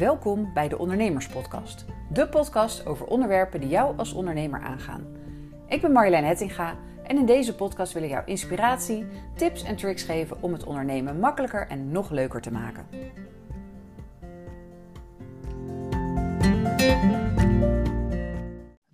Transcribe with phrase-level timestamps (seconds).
[0.00, 1.84] Welkom bij de Ondernemerspodcast.
[2.12, 5.06] De podcast over onderwerpen die jou als ondernemer aangaan.
[5.68, 10.02] Ik ben Marjolein Hettinga en in deze podcast wil ik jou inspiratie, tips en tricks
[10.02, 12.86] geven om het ondernemen makkelijker en nog leuker te maken.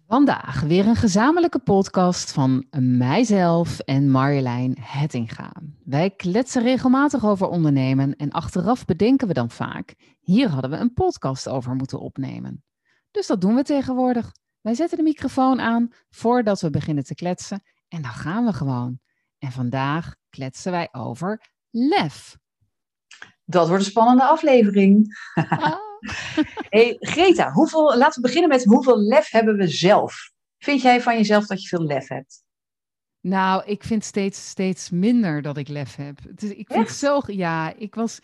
[0.09, 5.53] Vandaag weer een gezamenlijke podcast van mijzelf en Marjolein Hettinga.
[5.85, 10.93] Wij kletsen regelmatig over ondernemen en achteraf bedenken we dan vaak: hier hadden we een
[10.93, 12.65] podcast over moeten opnemen.
[13.11, 14.33] Dus dat doen we tegenwoordig.
[14.61, 18.99] Wij zetten de microfoon aan voordat we beginnen te kletsen en dan gaan we gewoon.
[19.39, 22.37] En vandaag kletsen wij over lef.
[23.45, 25.17] Dat wordt een spannende aflevering.
[25.35, 25.86] Ah.
[26.69, 30.31] Hey, Greta, hoeveel, laten we beginnen met hoeveel lef hebben we zelf?
[30.59, 32.45] Vind jij van jezelf dat je veel lef hebt?
[33.21, 36.19] Nou, ik vind steeds, steeds minder dat ik lef heb.
[36.41, 37.21] Ik vind zo.
[37.27, 38.19] Ja, ik was.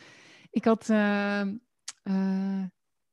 [0.50, 0.88] Ik had.
[0.88, 1.42] Uh,
[2.02, 2.62] uh,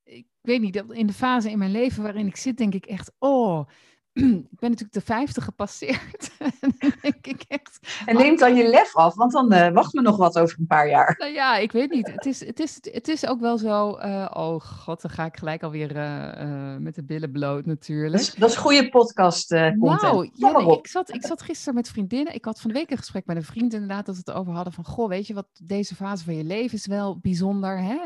[0.04, 3.12] ik weet niet, in de fase in mijn leven waarin ik zit, denk ik echt.
[3.18, 3.68] Oh,
[4.14, 6.32] ik ben natuurlijk de 50 gepasseerd.
[6.62, 7.80] en denk ik echt.
[8.06, 10.68] En neemt dan je lef af, want dan uh, wacht me nog wat over een
[10.68, 11.16] paar jaar.
[11.18, 12.12] Nou ja, ik weet niet.
[12.12, 13.98] Het is, het is, het is ook wel zo.
[14.00, 18.12] Uh, oh god, dan ga ik gelijk alweer uh, met de billen bloot natuurlijk.
[18.12, 20.02] Dat is, dat is goede podcast content.
[20.02, 22.34] Nou, ja, ik, zat, ik zat gisteren met vriendinnen.
[22.34, 24.54] Ik had van de week een gesprek met een vriend inderdaad dat we het over
[24.54, 27.80] hadden van goh, weet je wat, deze fase van je leven is wel bijzonder.
[27.80, 27.98] Hè?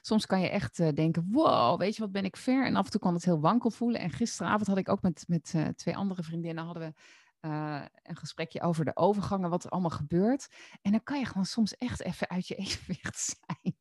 [0.00, 2.66] Soms kan je echt denken, wow, weet je wat ben ik ver.
[2.66, 4.00] En af en toe kan het heel wankel voelen.
[4.00, 6.92] En gisteravond had ik ook met, met uh, twee andere vriendinnen hadden we
[7.48, 10.48] uh, een gesprekje over de overgangen, wat er allemaal gebeurt.
[10.82, 13.74] En dan kan je gewoon soms echt even uit je evenwicht zijn.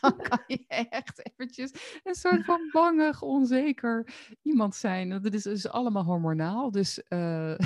[0.00, 4.12] dan kan je echt eventjes een soort van bangig, onzeker
[4.42, 5.08] iemand zijn.
[5.08, 6.70] Dat is dus allemaal hormonaal.
[6.70, 7.54] Dus, uh,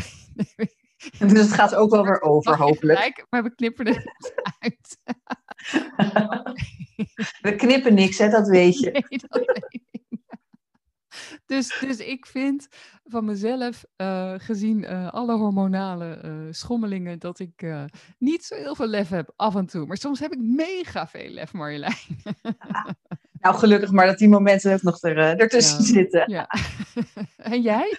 [1.18, 3.26] dus het gaat ook wel weer over, hopelijk.
[3.30, 4.98] maar we knippen het uit.
[7.40, 8.90] we knippen niks, hè, dat weet je.
[8.90, 9.87] Nee, dat weet ik.
[11.46, 12.68] Dus, dus ik vind
[13.04, 17.66] van mezelf, uh, gezien uh, alle hormonale uh, schommelingen, dat ik
[18.18, 19.86] niet zo heel veel lef heb af en toe.
[19.86, 21.94] Maar soms heb ik mega veel lef, Marjolein.
[23.40, 26.30] Nou, gelukkig maar dat die momenten ook nog er, uh, ertussen zitten.
[26.30, 26.48] Ja.
[27.36, 27.98] en jij?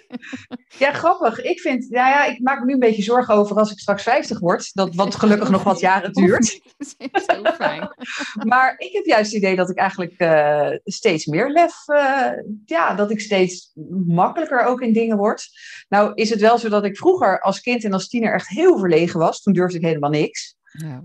[0.78, 1.40] ja, grappig.
[1.40, 4.02] Ik vind, ja, ja, ik maak me nu een beetje zorgen over als ik straks
[4.02, 4.70] 50 word.
[4.74, 6.60] Dat, wat gelukkig nog wat jaren duurt.
[6.78, 7.94] Dat is heel fijn.
[8.42, 12.26] maar ik heb juist het idee dat ik eigenlijk uh, steeds meer lef, uh,
[12.64, 13.72] ja, dat ik steeds
[14.06, 15.48] makkelijker ook in dingen word.
[15.88, 18.78] Nou is het wel zo dat ik vroeger als kind en als tiener echt heel
[18.78, 19.42] verlegen was.
[19.42, 20.58] Toen durfde ik helemaal niks.
[20.70, 21.02] Ja.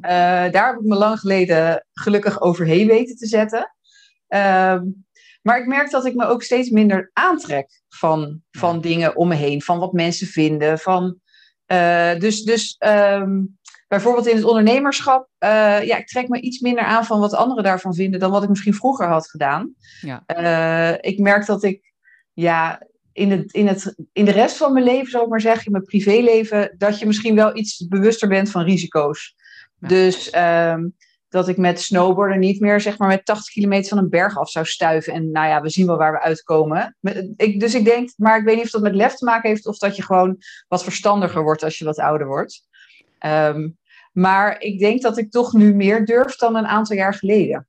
[0.50, 3.76] daar heb ik me lang geleden gelukkig overheen weten te zetten.
[4.28, 4.84] Ehm,
[5.42, 9.36] maar ik merk dat ik me ook steeds minder aantrek van, van dingen om me
[9.36, 10.80] heen, van wat mensen vinden.
[10.80, 11.20] Van,
[11.68, 15.50] uh, dus dus um, bijvoorbeeld in het ondernemerschap, uh,
[15.84, 18.50] ja, ik trek me iets minder aan van wat anderen daarvan vinden dan wat ik
[18.50, 19.74] misschien vroeger had gedaan.
[20.02, 20.24] Ja.
[20.28, 21.94] Uh, ik merk dat ik,
[22.34, 25.66] ja, in, het, in, het, in de rest van mijn leven, zou ik maar zeggen,
[25.66, 29.36] in mijn privéleven, dat je misschien wel iets bewuster bent van risico's.
[29.80, 29.88] Ja.
[29.88, 30.96] Dus um,
[31.36, 34.50] dat ik met snowboarden niet meer zeg maar met 80 kilometer van een berg af
[34.50, 35.14] zou stuiven.
[35.14, 36.98] En nou ja, we zien wel waar we uitkomen.
[37.36, 39.68] Ik, dus ik denk, maar ik weet niet of dat met lef te maken heeft
[39.68, 40.38] of dat je gewoon
[40.68, 42.68] wat verstandiger wordt als je wat ouder wordt.
[43.26, 43.78] Um,
[44.12, 47.68] maar ik denk dat ik toch nu meer durf dan een aantal jaar geleden.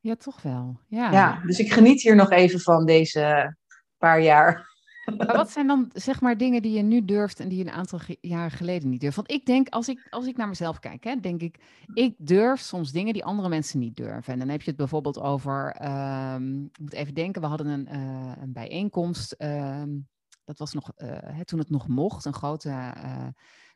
[0.00, 0.80] Ja, toch wel.
[0.88, 1.10] Ja.
[1.10, 3.56] ja, dus ik geniet hier nog even van deze
[3.98, 4.67] paar jaar.
[5.16, 7.70] Maar wat zijn dan zeg maar dingen die je nu durft en die je een
[7.70, 9.16] aantal jaren geleden niet durft?
[9.16, 11.60] Want ik denk, als ik, als ik naar mezelf kijk, hè, denk ik,
[11.94, 14.32] ik durf soms dingen die andere mensen niet durven.
[14.32, 15.86] En dan heb je het bijvoorbeeld over,
[16.34, 20.08] um, ik moet even denken, we hadden een, uh, een bijeenkomst, um,
[20.44, 23.26] dat was nog, uh, hè, toen het nog mocht, een grote uh,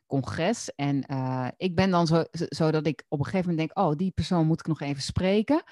[0.05, 0.75] congres.
[0.75, 1.05] En
[1.57, 4.47] ik ben dan zo, zo dat ik op een gegeven moment denk, oh, die persoon
[4.47, 5.63] moet ik nog even spreken.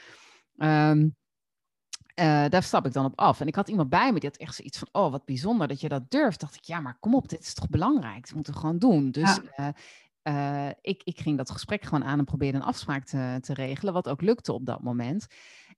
[0.58, 1.16] Um,
[2.22, 3.40] uh, daar stap ik dan op af.
[3.40, 5.82] En ik had iemand bij me die had echt zoiets van: Oh, wat bijzonder dat
[5.82, 6.40] je dat durft.
[6.40, 8.26] Dacht ik, ja, maar kom op, dit is toch belangrijk?
[8.26, 9.12] Dat moeten we gewoon doen.
[9.12, 9.74] Dus ja.
[10.24, 13.54] uh, uh, ik, ik ging dat gesprek gewoon aan en probeerde een afspraak te, te
[13.54, 15.28] regelen, wat ook lukte op dat moment.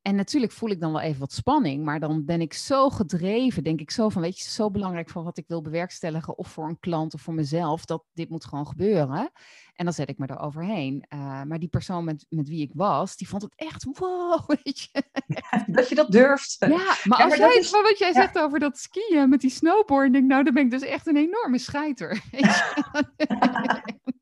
[0.04, 3.64] En natuurlijk voel ik dan wel even wat spanning, maar dan ben ik zo gedreven,
[3.64, 6.68] denk ik zo van, weet je, zo belangrijk voor wat ik wil bewerkstelligen, of voor
[6.68, 9.32] een klant of voor mezelf, dat dit moet gewoon gebeuren.
[9.76, 11.06] En dan zet ik me er overheen.
[11.14, 14.90] Uh, maar die persoon met, met wie ik was, die vond het echt, wow, weet
[14.92, 15.04] je.
[15.74, 16.56] dat je dat durft.
[16.60, 16.68] Ja,
[17.04, 18.14] maar, ja, als jij, is, wat jij ja.
[18.14, 21.58] zegt over dat skiën met die snowboarding, nou, dan ben ik dus echt een enorme
[21.58, 22.22] scheiter.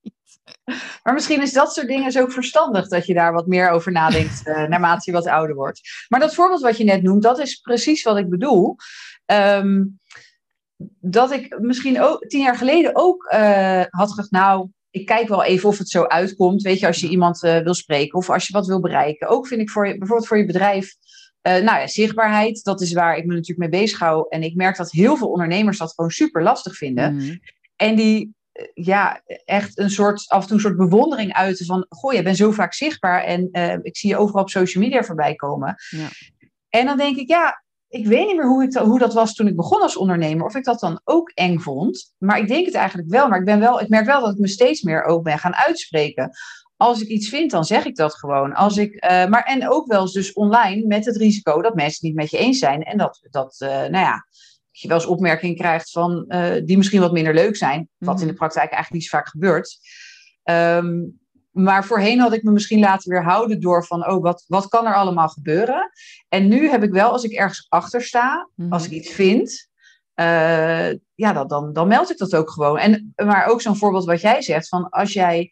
[1.03, 3.91] Maar misschien is dat soort dingen zo ook verstandig dat je daar wat meer over
[3.91, 5.81] nadenkt uh, naarmate je wat ouder wordt.
[6.07, 8.75] Maar dat voorbeeld wat je net noemt, dat is precies wat ik bedoel.
[9.25, 9.99] Um,
[10.99, 15.43] dat ik misschien ook tien jaar geleden ook uh, had gedacht, nou, ik kijk wel
[15.43, 16.61] even of het zo uitkomt.
[16.61, 19.27] Weet je, als je iemand uh, wil spreken of als je wat wil bereiken.
[19.27, 20.95] Ook vind ik voor je, bijvoorbeeld voor je bedrijf
[21.47, 24.25] Uh, nou ja, zichtbaarheid, dat is waar ik me natuurlijk mee bezig hou.
[24.29, 27.15] En ik merk dat heel veel ondernemers dat gewoon super lastig vinden.
[27.15, 27.35] Mhm.
[27.75, 28.31] En die eh,
[28.73, 32.37] ja, echt een soort, af en toe een soort bewondering uiten van, goh, je bent
[32.37, 35.75] zo vaak zichtbaar en uh, ik zie je overal op social media voorbij komen.
[35.89, 36.07] Ja.
[36.69, 39.47] En dan denk ik, ja, ik weet niet meer hoe, ik, hoe dat was toen
[39.47, 42.13] ik begon als ondernemer, of ik dat dan ook eng vond.
[42.17, 44.39] Maar ik denk het eigenlijk wel, maar ik, ben wel, ik merk wel dat ik
[44.39, 46.29] me steeds meer ook ben gaan uitspreken.
[46.77, 48.53] Als ik iets vind, dan zeg ik dat gewoon.
[48.53, 51.93] Als ik, uh, maar, en ook wel eens dus online met het risico dat mensen
[51.93, 52.83] het niet met je eens zijn.
[52.83, 54.25] En dat, dat uh, nou ja,
[54.81, 57.89] je wel eens opmerkingen krijgt van, uh, die misschien wat minder leuk zijn.
[57.97, 58.41] Wat in de mhm.
[58.41, 59.77] praktijk eigenlijk niet zo vaak gebeurt.
[60.43, 61.19] Um,
[61.51, 64.95] maar voorheen had ik me misschien laten weerhouden door van, oh, wat, wat kan er
[64.95, 65.91] allemaal gebeuren?
[66.29, 68.73] En nu heb ik wel, als ik ergens achter sta, mhm.
[68.73, 69.69] als ik iets vind,
[70.15, 72.77] uh, ja, dat, dan, dan meld ik dat ook gewoon.
[72.77, 75.51] En, maar ook zo'n voorbeeld wat jij zegt, van als jij,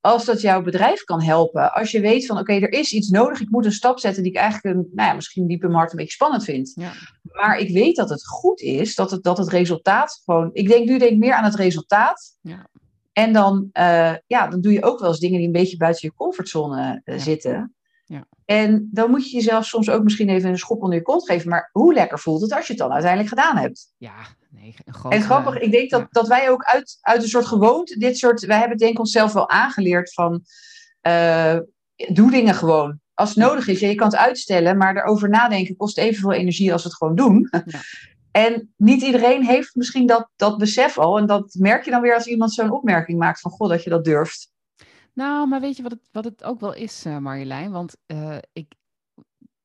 [0.00, 3.40] als dat jouw bedrijf kan helpen, als je weet van, oké, er is iets nodig,
[3.40, 5.78] ik moet een stap zetten die ik eigenlijk, een, nou ja, misschien diep in mijn
[5.78, 6.72] hart een beetje spannend vind.
[6.74, 6.92] Ja.
[7.36, 10.88] Maar ik weet dat het goed is, dat het, dat het resultaat gewoon, ik denk
[10.88, 12.36] nu denk ik meer aan het resultaat.
[12.40, 12.66] Ja.
[13.12, 16.08] En dan, uh, ja, dan doe je ook wel eens dingen die een beetje buiten
[16.08, 17.74] je comfortzone uh, zitten.
[18.04, 18.26] Ja.
[18.44, 21.48] En dan moet je jezelf soms ook misschien even een schop onder je kont geven.
[21.48, 23.92] Maar hoe lekker voelt het als je het dan uiteindelijk gedaan hebt?
[23.96, 24.14] Ja,
[24.50, 27.46] nee, een grote, En grappig, ik denk dat, dat wij ook uit, uit een soort
[27.46, 30.42] gewoonte, dit soort, wij hebben denk ik onszelf wel aangeleerd van,
[31.08, 31.58] uh,
[32.12, 33.00] doe dingen gewoon.
[33.16, 36.72] Als het nodig is, ja, je kan het uitstellen, maar erover nadenken kost evenveel energie
[36.72, 37.48] als het gewoon doen.
[37.50, 37.80] Ja.
[38.30, 41.18] En niet iedereen heeft misschien dat, dat besef al.
[41.18, 43.90] En dat merk je dan weer als iemand zo'n opmerking maakt van god dat je
[43.90, 44.52] dat durft.
[45.12, 47.70] Nou, maar weet je wat het, wat het ook wel is, uh, Marjolein?
[47.70, 48.72] Want uh, ik,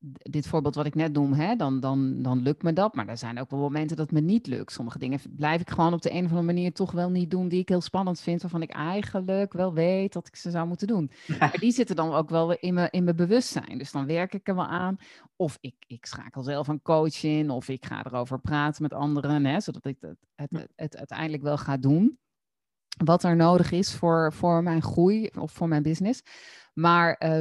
[0.04, 2.96] dit voorbeeld wat ik net noem, hè, dan, dan, dan lukt me dat.
[2.96, 4.72] Maar er zijn ook wel momenten dat het me niet lukt.
[4.72, 7.48] Sommige dingen blijf ik gewoon op de een of andere manier toch wel niet doen
[7.48, 8.42] die ik heel spannend vind.
[8.42, 11.12] Waarvan ik eigenlijk wel weet dat ik ze zou moeten doen.
[11.40, 13.78] Maar die zitten dan ook wel in mijn, in mijn bewustzijn.
[13.78, 14.98] Dus dan werk ik er wel aan.
[15.36, 17.50] Of ik, ik schakel zelf een coach in.
[17.50, 19.46] Of ik ga erover praten met anderen.
[19.46, 22.20] Hè, zodat ik het, het, het, uiteindelijk wel ga doen.
[23.04, 26.22] Wat er nodig is voor, voor mijn groei of voor mijn business.
[26.74, 27.40] Maar uh,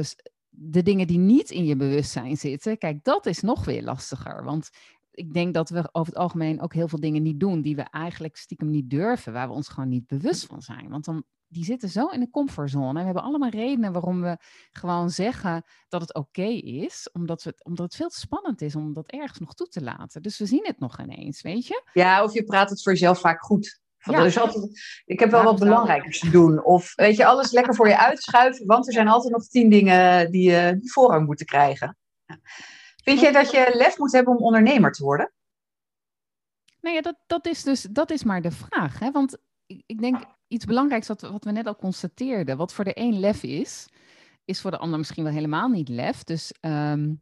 [0.53, 4.43] de dingen die niet in je bewustzijn zitten, kijk, dat is nog weer lastiger.
[4.43, 4.69] Want
[5.11, 7.81] ik denk dat we over het algemeen ook heel veel dingen niet doen die we
[7.81, 10.89] eigenlijk stiekem niet durven, waar we ons gewoon niet bewust van zijn.
[10.89, 12.87] Want dan, die zitten zo in de comfortzone.
[12.87, 14.37] En we hebben allemaal redenen waarom we
[14.71, 18.93] gewoon zeggen dat het oké is, omdat, we, omdat het veel te spannend is om
[18.93, 20.21] dat ergens nog toe te laten.
[20.21, 21.83] Dus we zien het nog ineens, weet je?
[21.93, 23.79] Ja, of je praat het voor jezelf vaak goed.
[24.03, 24.23] Ja.
[24.23, 26.63] is altijd, ik heb wel wat belangrijkers te doen.
[26.63, 30.31] Of weet je, alles lekker voor je uitschuiven, want er zijn altijd nog tien dingen
[30.31, 31.97] die, uh, die voorrang moeten krijgen.
[33.03, 35.31] Vind jij dat je lef moet hebben om ondernemer te worden?
[36.81, 38.99] Nee, ja, dat, dat is dus dat is maar de vraag.
[38.99, 39.11] Hè?
[39.11, 42.57] Want ik, ik denk iets belangrijks wat, wat we net al constateerden.
[42.57, 43.87] Wat voor de een lef is,
[44.45, 46.23] is voor de ander misschien wel helemaal niet lef.
[46.23, 47.21] Dus um,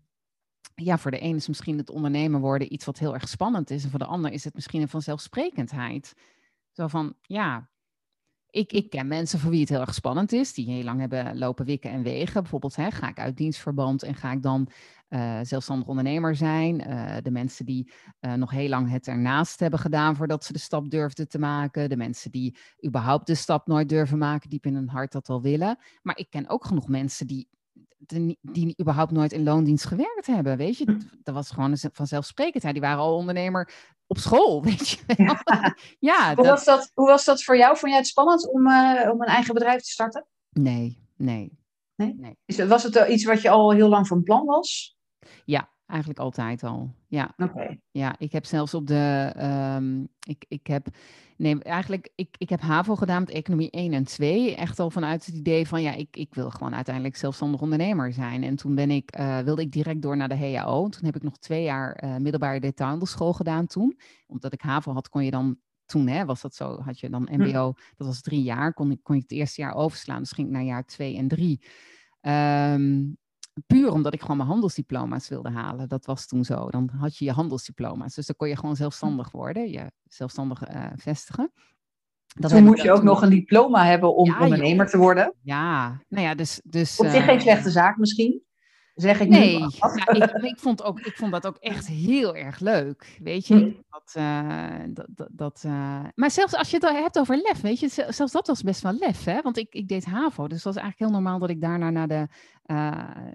[0.75, 3.83] ja, voor de een is misschien het ondernemer worden iets wat heel erg spannend is.
[3.83, 6.13] En voor de ander is het misschien een vanzelfsprekendheid.
[6.71, 7.69] Zo van, ja,
[8.49, 11.37] ik, ik ken mensen voor wie het heel erg spannend is, die heel lang hebben
[11.37, 12.41] lopen wikken en wegen.
[12.41, 14.69] Bijvoorbeeld, hè, ga ik uit dienstverband en ga ik dan
[15.09, 16.89] uh, zelfstandig ondernemer zijn?
[16.89, 20.59] Uh, de mensen die uh, nog heel lang het ernaast hebben gedaan voordat ze de
[20.59, 21.89] stap durfden te maken.
[21.89, 25.41] De mensen die überhaupt de stap nooit durven maken, diep in hun hart dat wel
[25.41, 25.77] willen.
[26.01, 27.49] Maar ik ken ook genoeg mensen die
[28.41, 30.57] die überhaupt nooit in loondienst gewerkt hebben.
[30.57, 30.99] Weet je, hm.
[31.23, 32.73] dat was gewoon een vanzelfsprekendheid.
[32.73, 33.71] Die waren al ondernemer
[34.09, 35.43] op school, weet je Ja.
[35.99, 37.77] ja hoe, was dat, hoe was dat voor jou?
[37.77, 40.25] Vond jij het spannend om, uh, om een eigen bedrijf te starten?
[40.49, 41.57] Nee, nee.
[41.95, 42.15] Nee?
[42.17, 42.37] nee.
[42.45, 44.97] Is, was het iets wat je al heel lang van plan was?
[45.45, 46.93] Ja, eigenlijk altijd al.
[47.07, 47.33] Ja.
[47.37, 47.77] Oké.
[47.91, 49.33] Ja, ik heb zelfs op de.
[49.77, 50.87] Um, ik, ik heb.
[51.37, 54.55] Nee, eigenlijk, ik, ik heb HAVO gedaan met economie 1 en 2.
[54.55, 58.43] Echt al vanuit het idee van, ja, ik, ik wil gewoon uiteindelijk zelfstandig ondernemer zijn.
[58.43, 60.89] En toen ben ik, uh, wilde ik direct door naar de HAO.
[60.89, 63.99] Toen heb ik nog twee jaar uh, middelbare detailhandelschool gedaan toen.
[64.27, 67.27] Omdat ik HAVO had, kon je dan toen hè, was dat zo, had je dan
[67.31, 67.81] MBO, hm.
[67.97, 70.19] dat was drie jaar, kon, kon je het eerste jaar overslaan.
[70.19, 71.61] Dus ging ik naar jaar twee en drie.
[72.21, 73.17] Um,
[73.67, 75.89] puur omdat ik gewoon mijn handelsdiploma's wilde halen.
[75.89, 76.69] Dat was toen zo.
[76.69, 78.15] Dan had je je handelsdiploma's.
[78.15, 81.51] Dus dan kon je gewoon zelfstandig worden, je zelfstandig uh, vestigen.
[82.39, 85.33] Dat toen moet je ook nog een diploma hebben om ondernemer te worden.
[85.41, 86.61] Ja, nou ja, dus...
[86.63, 88.43] dus Op zich geen slechte zaak misschien?
[88.95, 89.67] Zeg ik nee, ja,
[90.11, 93.17] ik, ik, vond ook, ik vond dat ook echt heel erg leuk.
[93.23, 93.71] Weet je, hm.
[93.89, 96.03] dat, uh, dat, dat, dat uh...
[96.15, 98.93] maar zelfs als je het hebt over lef, weet je, zelfs dat was best wel
[98.93, 99.41] lef, hè?
[99.41, 102.07] Want ik, ik deed HAVO, dus dat was eigenlijk heel normaal dat ik daarna naar,
[102.07, 102.27] de,
[102.65, 102.77] uh,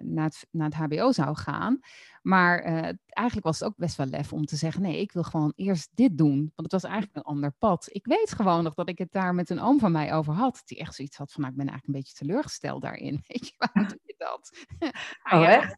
[0.01, 1.79] naar, het, naar het HBO zou gaan.
[2.25, 2.61] Maar
[3.07, 5.89] eigenlijk was het ook best wel lef om te zeggen: nee, ik wil gewoon eerst
[5.93, 6.37] dit doen.
[6.37, 7.87] Want het was eigenlijk een ander pad.
[7.91, 10.61] Ik weet gewoon nog dat ik het daar met een oom van mij over had.
[10.65, 13.23] Die echt zoiets had van: nou, ik ben eigenlijk een beetje teleurgesteld daarin.
[13.27, 14.35] Weet je, waarom doe je dat?
[14.35, 14.51] gehad.
[15.33, 15.77] oh, echt?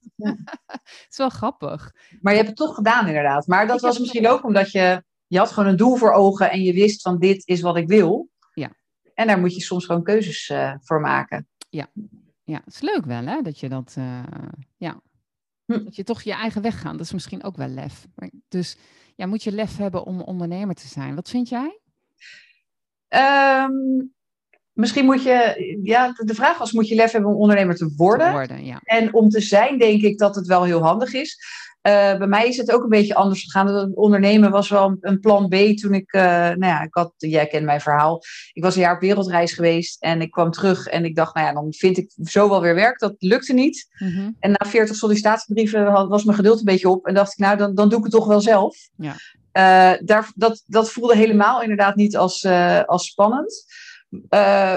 [0.66, 1.94] Het is wel grappig.
[2.22, 3.48] Maar je hebt het toch gedaan, inderdaad.
[3.48, 6.62] Maar dat was misschien ook omdat je, je had gewoon een doel voor ogen en
[6.62, 8.30] je wist van dit is wat ik wil.
[8.54, 8.75] Ja.
[9.13, 11.48] En daar moet je soms gewoon keuzes uh, voor maken.
[11.70, 11.88] Ja.
[12.44, 14.24] ja, het is leuk wel hè, dat je dat, uh,
[14.77, 15.01] ja,
[15.67, 15.83] hm.
[15.83, 16.91] dat je toch je eigen weg gaat.
[16.91, 18.07] Dat is misschien ook wel lef.
[18.47, 18.77] Dus
[19.15, 21.15] ja, moet je lef hebben om ondernemer te zijn.
[21.15, 21.79] Wat vind jij?
[23.09, 24.13] Um,
[24.74, 28.27] misschien moet je, ja, de vraag was, moet je lef hebben om ondernemer te worden?
[28.27, 28.79] Te worden ja.
[28.83, 31.39] En om te zijn, denk ik dat het wel heel handig is.
[31.88, 33.67] Uh, bij mij is het ook een beetje anders gegaan.
[33.67, 37.48] Het ondernemen was wel een plan B toen ik, uh, nou ja, ik had, jij
[37.48, 38.22] kent mijn verhaal.
[38.53, 41.48] Ik was een jaar op wereldreis geweest en ik kwam terug en ik dacht, nou
[41.48, 43.00] ja, dan vind ik zo wel weer werk.
[43.00, 43.88] Dat lukte niet.
[43.98, 44.36] Mm -hmm.
[44.39, 47.75] En na 40 sollicitatiebrieven was mijn geduld een beetje op en dacht ik, nou, dan,
[47.75, 48.77] dan doe ik het toch wel zelf.
[48.98, 49.15] Ja.
[49.53, 52.46] Uh, daar, dat, dat voelde helemaal inderdaad niet als,
[52.86, 53.65] als spannend.
[54.29, 54.75] Uh,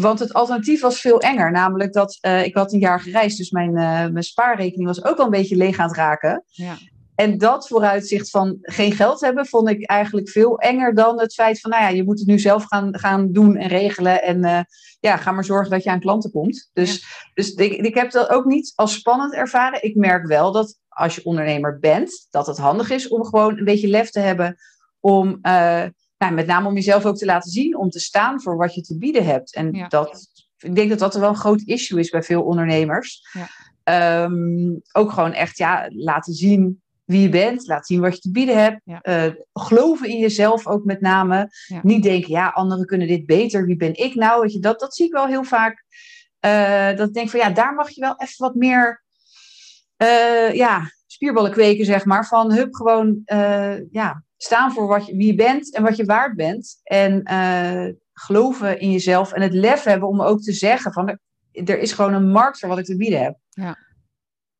[0.00, 1.50] want het alternatief was veel enger.
[1.52, 5.16] Namelijk dat uh, ik had een jaar gereisd, dus mijn, uh, mijn spaarrekening was ook
[5.16, 6.44] wel een beetje leeg aan het raken.
[6.46, 6.76] Ja.
[7.14, 11.60] En dat vooruitzicht van geen geld hebben, vond ik eigenlijk veel enger dan het feit
[11.60, 14.22] van, nou ja, je moet het nu zelf gaan, gaan doen en regelen.
[14.22, 14.60] En uh,
[15.00, 16.70] ja, ga maar zorgen dat je aan klanten komt.
[16.72, 17.30] Dus, ja.
[17.34, 19.82] dus ik, ik heb dat ook niet als spannend ervaren.
[19.82, 23.64] Ik merk wel dat als je ondernemer bent, dat het handig is om gewoon een
[23.64, 24.56] beetje lef te hebben
[25.00, 25.38] om
[26.18, 28.80] nou, met name om jezelf ook te laten zien, om te staan voor wat je
[28.80, 29.54] te bieden hebt.
[29.54, 29.88] En ja.
[29.88, 30.26] dat,
[30.58, 33.22] ik denk dat dat wel een groot issue is bij veel ondernemers.
[33.32, 33.48] Ja.
[34.24, 38.30] Um, ook gewoon echt ja, laten zien wie je bent, laten zien wat je te
[38.30, 38.80] bieden hebt.
[38.84, 39.26] Ja.
[39.26, 41.50] Uh, geloven in jezelf ook met name.
[41.82, 44.42] Niet denken, ja, anderen kunnen dit beter, wie ben ik nou?
[44.42, 45.84] Weet je, dat, dat zie ik wel heel vaak.
[46.46, 49.02] Uh, dat ik denk van ja, daar mag je wel even wat meer
[50.02, 52.26] uh, ja, spierballen kweken, zeg maar.
[52.26, 53.22] Van hup, gewoon
[53.90, 56.80] ja, staan voor wat je, wie je bent en wat je waard bent.
[56.82, 61.18] En uh, geloven in jezelf en het lef hebben om ook te zeggen van
[61.52, 63.38] er, is gewoon een markt voor wat ik te bieden heb.
[63.48, 63.86] Ja.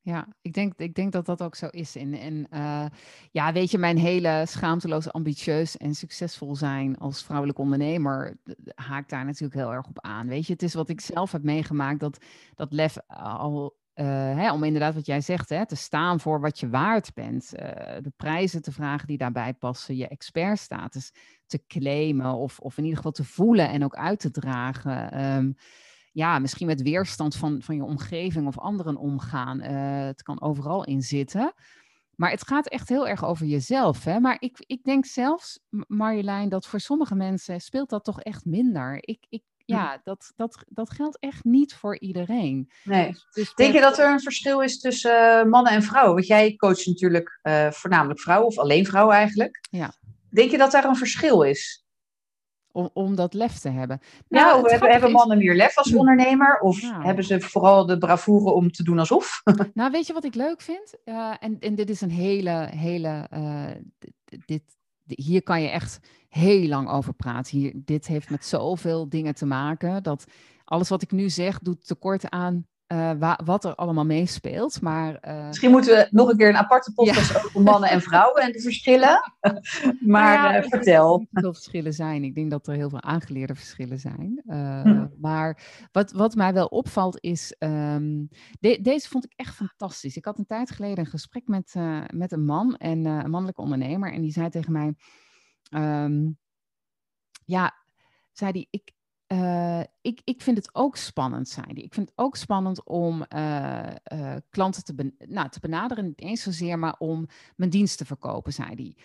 [0.00, 1.97] Ja, ik denk, ik denk dat dat ook zo is.
[1.97, 2.87] En, en uh,
[3.30, 8.37] ja, weet je, mijn hele schaamteloos, ambitieus en succesvol zijn als vrouwelijk ondernemer
[8.75, 10.28] haakt daar natuurlijk heel erg op aan.
[10.28, 12.18] Weet je, het is wat ik zelf heb meegemaakt, dat,
[12.54, 16.59] dat lef al uh, hè, om inderdaad wat jij zegt, hè, te staan voor wat
[16.61, 17.52] je waard bent.
[17.55, 17.62] Uh,
[18.00, 21.12] de prijzen te vragen die daarbij passen, je expertstatus
[21.47, 25.25] te claimen of, of in ieder geval te voelen en ook uit te dragen.
[25.37, 25.55] Um,
[26.12, 29.62] ja, misschien met weerstand van, van je omgeving of anderen omgaan.
[29.62, 31.52] Uh, het kan overal in zitten.
[32.14, 34.05] Maar het gaat echt heel erg over jezelf.
[34.05, 34.21] Hè?
[34.21, 38.99] Maar ik, ik denk zelfs, Marjolein, dat voor sommige mensen speelt dat toch echt minder.
[39.00, 39.43] Ik, ik,
[39.76, 42.70] ja, dat, dat, dat geldt echt niet voor iedereen.
[42.84, 43.14] Nee.
[43.30, 46.14] Dus Denk je dat er een verschil is tussen uh, mannen en vrouwen?
[46.14, 49.66] Want jij coacht natuurlijk uh, voornamelijk vrouwen, of alleen vrouwen eigenlijk.
[49.70, 49.92] Ja.
[50.30, 51.87] Denk je dat daar een verschil is?
[52.72, 54.00] Om, om dat lef te hebben.
[54.28, 56.60] Nou, ja, hebben, hebben mannen meer lef als ondernemer?
[56.60, 59.42] Of hebben ze vooral de bravoure om te doen alsof?
[59.75, 60.94] nou, weet je wat ik leuk vind?
[61.04, 63.28] Uh, en, en dit is een hele, hele...
[64.46, 64.62] dit,
[65.09, 67.59] hier kan je echt heel lang over praten.
[67.59, 70.25] Hier, dit heeft met zoveel dingen te maken dat
[70.65, 74.80] alles wat ik nu zeg doet tekort aan uh, wa wat er allemaal meespeelt.
[74.80, 75.47] Maar, uh...
[75.47, 77.42] Misschien moeten we nog een keer een aparte podcast ja.
[77.45, 79.33] over mannen en vrouwen en de verschillen.
[80.14, 81.26] maar nou ja, uh, vertel.
[81.33, 82.25] Er veel verschillen zijn.
[82.25, 84.42] Ik denk dat er heel veel aangeleerde verschillen zijn.
[84.47, 85.07] Hm.
[85.21, 87.54] Maar wat, wat mij wel opvalt is.
[87.59, 88.28] Um,
[88.61, 90.16] de deze vond ik echt fantastisch.
[90.16, 91.75] Ik had een tijd geleden een gesprek met,
[92.12, 94.12] met een man en een mannelijke ondernemer.
[94.12, 94.95] En die zei tegen mij.
[95.71, 96.38] Um,
[97.45, 97.75] ja,
[98.33, 98.92] zei hij, ik,
[99.32, 101.75] uh, ik, ik vind het ook spannend, hij.
[101.75, 106.04] Ik vind het ook spannend om uh, uh, klanten te, nou, te benaderen.
[106.04, 108.97] Niet eens zozeer, maar om mijn dienst te verkopen, zei hij.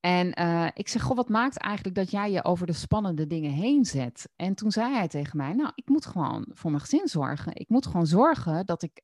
[0.00, 0.28] En
[0.74, 4.28] ik zeg, goh, wat maakt eigenlijk dat jij je over de spannende dingen heen zet?
[4.36, 7.54] En toen zei hij tegen mij, nou, ik moet gewoon voor mijn gezin zorgen.
[7.54, 9.02] Ik moet gewoon zorgen dat ik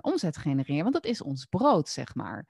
[0.00, 2.46] omzet genereer, want dat is ons brood, zeg maar.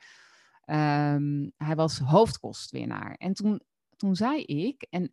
[1.15, 3.15] Um, hij was hoofdkostwinnaar.
[3.15, 3.63] En toen
[4.03, 5.13] toen zei ik, en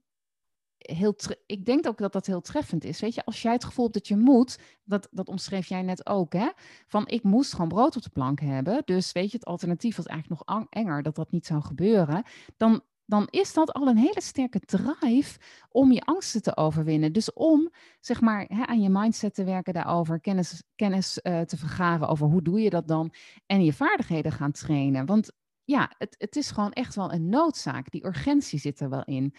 [0.79, 2.99] heel ik denk ook dat dat heel treffend is.
[2.99, 6.07] Weet je, als jij het gevoel hebt dat je moet, dat, dat omschreef jij net
[6.07, 6.49] ook, hè?
[6.87, 8.81] Van ik moest gewoon brood op de plank hebben.
[8.85, 12.23] Dus weet je, het alternatief was eigenlijk nog enger dat dat niet zou gebeuren.
[12.57, 17.13] Dan, dan is dat al een hele sterke drive om je angsten te overwinnen.
[17.13, 17.69] Dus om
[17.99, 22.27] zeg maar hè, aan je mindset te werken daarover, kennis, kennis uh, te vergaren over
[22.27, 23.13] hoe doe je dat dan
[23.45, 25.05] en je vaardigheden gaan trainen.
[25.05, 25.31] Want
[25.63, 27.91] ja, het, het is gewoon echt wel een noodzaak.
[27.91, 29.33] Die urgentie zit er wel in.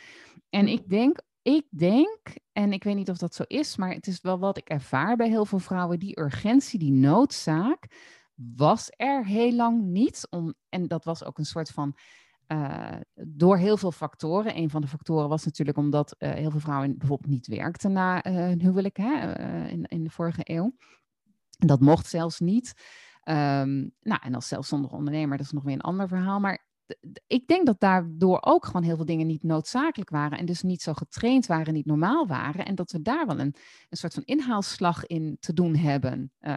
[0.51, 2.21] En ik denk, ik denk,
[2.53, 5.17] en ik weet niet of dat zo is, maar het is wel wat ik ervaar
[5.17, 7.87] bij heel veel vrouwen, die urgentie, die noodzaak,
[8.35, 10.27] was er heel lang niet.
[10.31, 11.97] Om, en dat was ook een soort van.
[12.53, 14.57] Uh, door heel veel factoren.
[14.57, 18.27] Een van de factoren was natuurlijk omdat uh, heel veel vrouwen bijvoorbeeld niet werkten na
[18.27, 20.75] uh, hun huwelijk hè, in, in de vorige eeuw.
[21.59, 22.73] Dat mocht zelfs niet.
[23.23, 26.41] Ehm, nou, en als zelfstandige ondernemer, dat is nog weer een ander verhaal.
[26.41, 26.70] Maar
[27.27, 30.83] ik denk dat daardoor ook gewoon heel veel dingen niet noodzakelijk waren en dus niet
[30.83, 32.65] zo getraind waren, niet normaal waren.
[32.67, 33.55] En dat we daar wel een,
[33.89, 36.33] een soort van inhaalslag in te doen hebben.
[36.41, 36.57] Uh,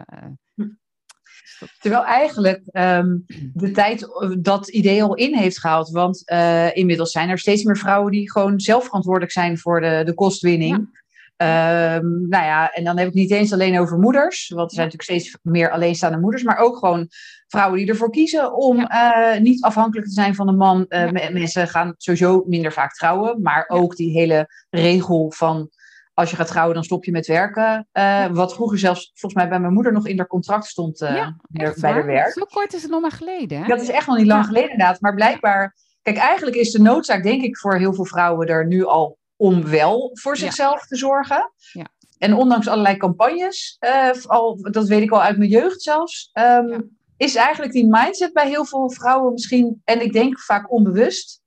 [1.78, 3.18] Terwijl eigenlijk ehm,
[3.52, 5.90] de tijd dat idee al in heeft gehaald.
[5.90, 10.02] Want uh, inmiddels zijn er steeds meer vrouwen die gewoon zelf verantwoordelijk zijn voor de,
[10.04, 11.03] de kostwinning.
[11.36, 14.86] Um, nou ja, en dan heb ik niet eens alleen over moeders, want er zijn
[14.86, 17.08] natuurlijk steeds meer alleenstaande moeders, maar ook gewoon
[17.46, 20.86] vrouwen die ervoor kiezen om uh, niet afhankelijk te zijn van een man.
[20.88, 25.70] Uh, Mensen gaan sowieso minder vaak trouwen, maar ook die hele regel van
[26.12, 27.88] als je gaat trouwen, dan stop je met werken.
[27.92, 31.36] Uh, wat vroeger zelfs volgens mij bij mijn moeder nog in haar contract stond ja,
[31.48, 32.32] bij haar werk.
[32.32, 33.58] Zo kort is het nog maar geleden.
[33.58, 33.66] Hè?
[33.66, 35.76] Dat is echt nog niet lang geleden inderdaad, maar blijkbaar.
[36.02, 39.64] Kijk, eigenlijk is de noodzaak, denk ik, voor heel veel vrouwen er nu al om
[39.64, 41.52] wel voor zichzelf te zorgen.
[41.72, 41.86] Ja.
[42.18, 46.98] En ondanks allerlei campagnes, uh, al, dat weet ik al uit mijn jeugd zelfs, um,
[47.16, 51.42] is eigenlijk die mindset bij heel veel vrouwen misschien, en ik denk vaak onbewust,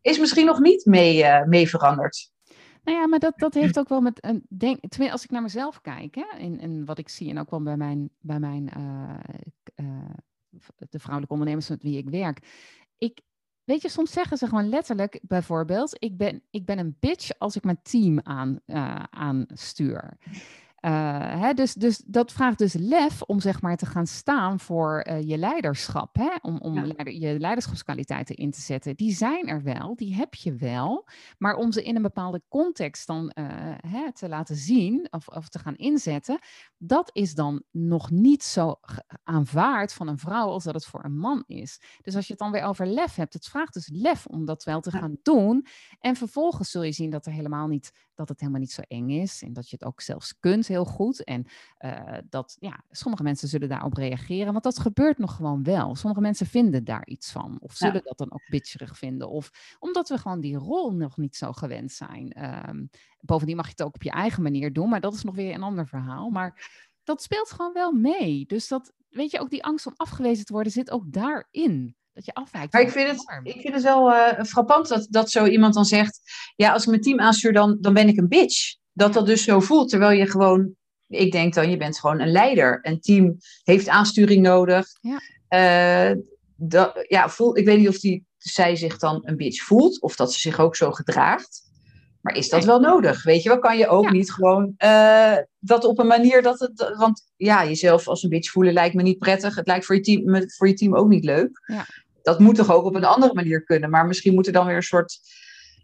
[0.00, 2.32] is misschien nog niet mee, uh, mee veranderd.
[2.82, 4.80] Nou ja, maar dat, dat heeft ook wel met een denk.
[4.80, 7.62] Tenminste, als ik naar mezelf kijk, hè, in, in wat ik zie, en ook wel
[7.62, 10.10] bij mijn, bij mijn uh,
[10.78, 12.38] de vrouwelijke ondernemers met wie ik werk.
[12.98, 13.20] Ik,
[13.64, 17.56] Weet je, soms zeggen ze gewoon letterlijk, bijvoorbeeld, ik ben, ik ben een bitch als
[17.56, 20.18] ik mijn team aan, uh, aanstuur.
[20.84, 20.90] Uh,
[21.40, 25.22] hè, dus, dus dat vraagt dus lef om zeg maar te gaan staan voor uh,
[25.22, 26.14] je leiderschap.
[26.16, 26.30] Hè?
[26.42, 26.80] Om, om ja.
[26.80, 28.96] leider, je leiderschapskwaliteiten in te zetten.
[28.96, 31.08] Die zijn er wel, die heb je wel.
[31.38, 33.44] Maar om ze in een bepaalde context dan uh,
[33.86, 36.38] hè, te laten zien of, of te gaan inzetten.
[36.78, 38.74] Dat is dan nog niet zo
[39.22, 41.80] aanvaard van een vrouw als dat het voor een man is.
[42.02, 43.34] Dus als je het dan weer over lef hebt.
[43.34, 44.98] Het vraagt dus lef om dat wel te ja.
[44.98, 45.66] gaan doen.
[45.98, 49.10] En vervolgens zul je zien dat er helemaal niet dat het helemaal niet zo eng
[49.10, 51.24] is en dat je het ook zelfs kunt heel goed.
[51.24, 51.46] En
[51.78, 55.94] uh, dat ja, sommige mensen zullen daarop reageren, want dat gebeurt nog gewoon wel.
[55.94, 58.00] Sommige mensen vinden daar iets van of zullen ja.
[58.00, 59.28] dat dan ook bitcherig vinden.
[59.28, 62.44] Of omdat we gewoon die rol nog niet zo gewend zijn.
[62.68, 65.34] Um, bovendien mag je het ook op je eigen manier doen, maar dat is nog
[65.34, 66.30] weer een ander verhaal.
[66.30, 66.70] Maar
[67.04, 68.46] dat speelt gewoon wel mee.
[68.46, 72.24] Dus dat, weet je, ook die angst om afgewezen te worden zit ook daarin dat
[72.24, 72.72] je afwijkt.
[72.72, 75.84] Maar ik vind, het, ik vind het wel uh, frappant dat, dat zo iemand dan
[75.84, 76.20] zegt:
[76.56, 78.76] Ja, als ik mijn team aanstuur, dan, dan ben ik een bitch.
[78.94, 80.74] Dat dat dus zo voelt, terwijl je gewoon,
[81.06, 82.78] ik denk dan, je bent gewoon een leider.
[82.82, 84.86] Een team heeft aansturing nodig.
[85.00, 85.20] Ja.
[86.10, 86.16] Uh,
[86.56, 90.16] dat, ja, voel, ik weet niet of die, zij zich dan een bitch voelt, of
[90.16, 91.62] dat ze zich ook zo gedraagt.
[92.20, 93.22] Maar is dat wel nodig?
[93.22, 94.10] Weet je wel, kan je ook ja.
[94.10, 96.94] niet gewoon uh, dat op een manier dat het.
[96.96, 99.54] Want ja, jezelf als een bitch voelen lijkt me niet prettig.
[99.54, 101.62] Het lijkt voor je team, voor je team ook niet leuk.
[101.66, 101.86] Ja
[102.24, 103.90] dat moet toch ook op een andere manier kunnen.
[103.90, 105.18] Maar misschien moet er dan weer een soort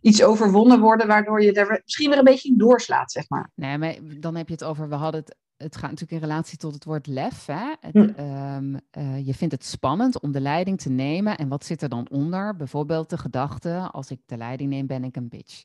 [0.01, 3.51] iets overwonnen worden, waardoor je er misschien weer een beetje in doorslaat, zeg maar.
[3.55, 6.59] Nee, maar dan heb je het over, we hadden het, het gaat natuurlijk in relatie
[6.59, 7.47] tot het woord lef.
[7.47, 7.75] Hè?
[7.81, 8.21] Het, hm.
[8.21, 11.37] um, uh, je vindt het spannend om de leiding te nemen.
[11.37, 12.57] En wat zit er dan onder?
[12.57, 15.65] Bijvoorbeeld de gedachte, als ik de leiding neem, ben ik een bitch.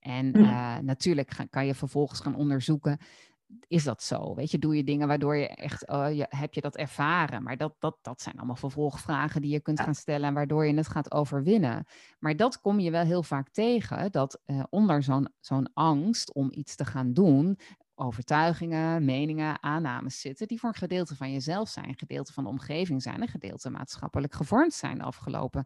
[0.00, 2.98] En uh, natuurlijk ga, kan je vervolgens gaan onderzoeken,
[3.66, 4.34] is dat zo?
[4.34, 7.42] Weet je, doe je dingen waardoor je echt, uh, je, heb je dat ervaren?
[7.42, 10.74] Maar dat, dat, dat zijn allemaal vervolgvragen die je kunt gaan stellen en waardoor je
[10.74, 11.86] het gaat overwinnen.
[12.18, 16.48] Maar dat kom je wel heel vaak tegen, dat uh, onder zo'n zo'n angst om
[16.52, 17.58] iets te gaan doen,
[17.94, 22.50] overtuigingen, meningen, aannames zitten, die voor een gedeelte van jezelf zijn, een gedeelte van de
[22.50, 25.64] omgeving zijn, een gedeelte maatschappelijk gevormd zijn de afgelopen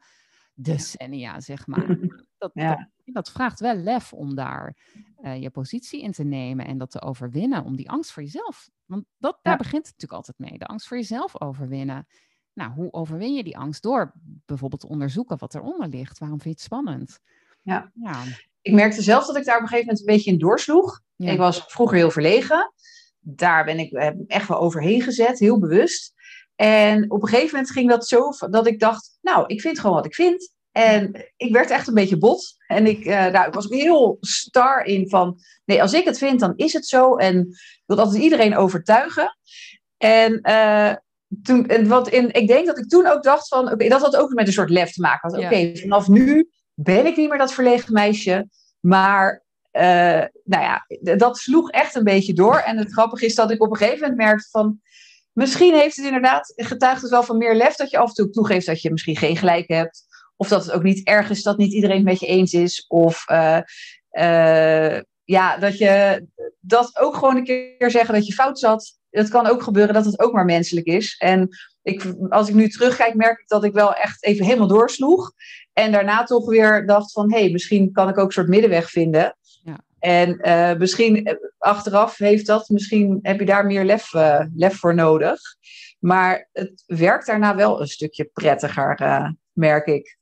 [0.54, 1.86] decennia, zeg maar.
[2.38, 2.76] Dat, ja.
[2.76, 4.76] dat, dat, vraagt wel lef om daar
[5.20, 8.70] uh, je positie in te nemen en dat te overwinnen, om die angst voor jezelf.
[8.84, 9.58] Want dat, daar ja.
[9.58, 12.06] begint het natuurlijk altijd mee, de angst voor jezelf overwinnen.
[12.52, 13.82] Nou, hoe overwin je die angst?
[13.82, 16.18] Door bijvoorbeeld te onderzoeken wat eronder ligt.
[16.18, 17.20] Waarom vind je het spannend?
[17.62, 17.90] Ja.
[17.94, 18.22] ja.
[18.60, 21.00] Ik merkte zelf dat ik daar op een gegeven moment een beetje in doorsloeg.
[21.16, 22.72] Ik was vroeger heel verlegen.
[23.20, 23.92] Daar ben ik
[24.26, 26.13] echt wel overheen gezet, heel bewust.
[26.56, 29.96] En op een gegeven moment ging dat zo dat ik dacht, nou, ik vind gewoon
[29.96, 30.52] wat ik vind.
[30.72, 32.56] En ik werd echt een beetje bot.
[32.66, 36.40] En ik, uh, nou, ik was heel star in van, nee, als ik het vind,
[36.40, 37.16] dan is het zo.
[37.16, 39.38] En ik wil altijd iedereen overtuigen.
[39.96, 40.94] En, uh,
[41.42, 44.00] toen, en wat in, ik denk dat ik toen ook dacht van, oké, okay, dat
[44.00, 45.30] had ook met een soort lef te maken.
[45.30, 48.48] Oké, okay, vanaf nu ben ik niet meer dat verlegen meisje.
[48.80, 49.82] Maar uh,
[50.44, 50.86] nou ja,
[51.16, 52.56] dat sloeg echt een beetje door.
[52.56, 54.80] En het grappige is dat ik op een gegeven moment merkte van,
[55.34, 58.30] Misschien heeft het inderdaad, getuigt het wel van meer lef dat je af en toe
[58.30, 60.02] toegeeft dat je misschien geen gelijk hebt.
[60.36, 62.84] Of dat het ook niet erg is dat niet iedereen het met je eens is.
[62.88, 63.58] Of uh,
[64.12, 66.26] uh, ja, dat je
[66.60, 68.98] dat ook gewoon een keer zeggen dat je fout zat.
[69.10, 71.16] Het kan ook gebeuren dat het ook maar menselijk is.
[71.18, 71.48] En
[71.82, 75.32] ik, als ik nu terugkijk, merk ik dat ik wel echt even helemaal doorsloeg.
[75.72, 78.90] En daarna toch weer dacht van, hé, hey, misschien kan ik ook een soort middenweg
[78.90, 79.36] vinden.
[80.04, 84.94] En uh, misschien achteraf heeft dat, misschien heb je daar meer lef, uh, lef voor
[84.94, 85.40] nodig.
[85.98, 90.18] Maar het werkt daarna wel een stukje prettiger, merk ik.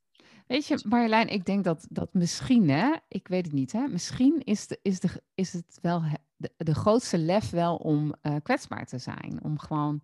[0.46, 4.40] Weet je, Marjolein, ik denk dat, dat misschien, hè, ik weet het niet, hè, misschien
[4.44, 6.02] is, de, is, de, is het wel
[6.36, 9.38] de, de grootste lef wel om kwetsbaar te zijn.
[9.42, 10.00] Om gewoon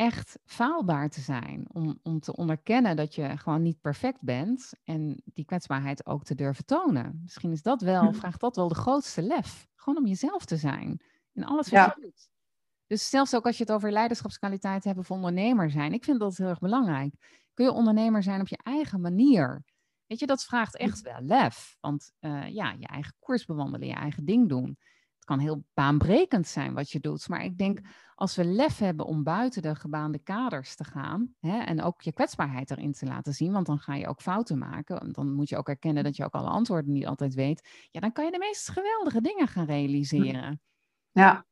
[0.00, 1.66] echt faalbaar te zijn.
[1.72, 6.34] Om, om te onderkennen dat je gewoon niet perfect bent en die kwetsbaarheid ook te
[6.34, 7.20] durven tonen.
[7.22, 9.68] Misschien is dat wel, vraagt dat wel de grootste lef.
[9.74, 11.94] Gewoon om jezelf te zijn in alles wat ja.
[11.96, 12.28] je doet.
[12.86, 16.36] Dus zelfs ook als je het over leiderschapskwaliteit hebt of ondernemer zijn, ik vind dat
[16.36, 17.14] heel erg belangrijk.
[17.54, 19.64] Kun je ondernemer zijn op je eigen manier?
[20.06, 21.76] Weet je, dat vraagt echt wel lef.
[21.80, 24.78] Want uh, ja, je eigen koers bewandelen, je eigen ding doen.
[25.20, 27.28] Het kan heel baanbrekend zijn wat je doet.
[27.28, 27.80] Maar ik denk,
[28.14, 31.34] als we lef hebben om buiten de gebaande kaders te gaan.
[31.40, 33.52] Hè, en ook je kwetsbaarheid erin te laten zien.
[33.52, 35.12] Want dan ga je ook fouten maken.
[35.12, 37.68] Dan moet je ook erkennen dat je ook alle antwoorden niet altijd weet.
[37.90, 40.60] Ja, dan kan je de meest geweldige dingen gaan realiseren.
[41.10, 41.44] Ja,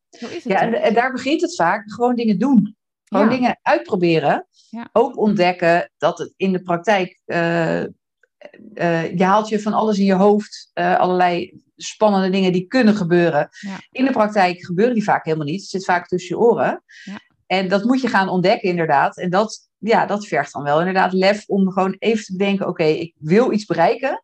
[0.44, 1.92] ja, en, en, daar begint het vaak.
[1.92, 2.76] Gewoon dingen doen.
[3.04, 4.46] Gewoon dingen uitproberen.
[4.70, 4.88] Ja.
[4.92, 7.20] Ook ontdekken dat het in de praktijk.
[7.26, 7.83] Uh,
[8.74, 10.70] uh, je haalt je van alles in je hoofd.
[10.74, 13.49] Uh, allerlei spannende dingen die kunnen gebeuren.
[13.91, 15.61] In de praktijk gebeuren die vaak helemaal niet.
[15.61, 16.83] Het zit vaak tussen je oren.
[17.47, 19.19] En dat moet je gaan ontdekken, inderdaad.
[19.19, 22.85] En dat, ja, dat vergt dan wel inderdaad lef om gewoon even te bedenken: oké,
[22.85, 24.23] ik wil iets bereiken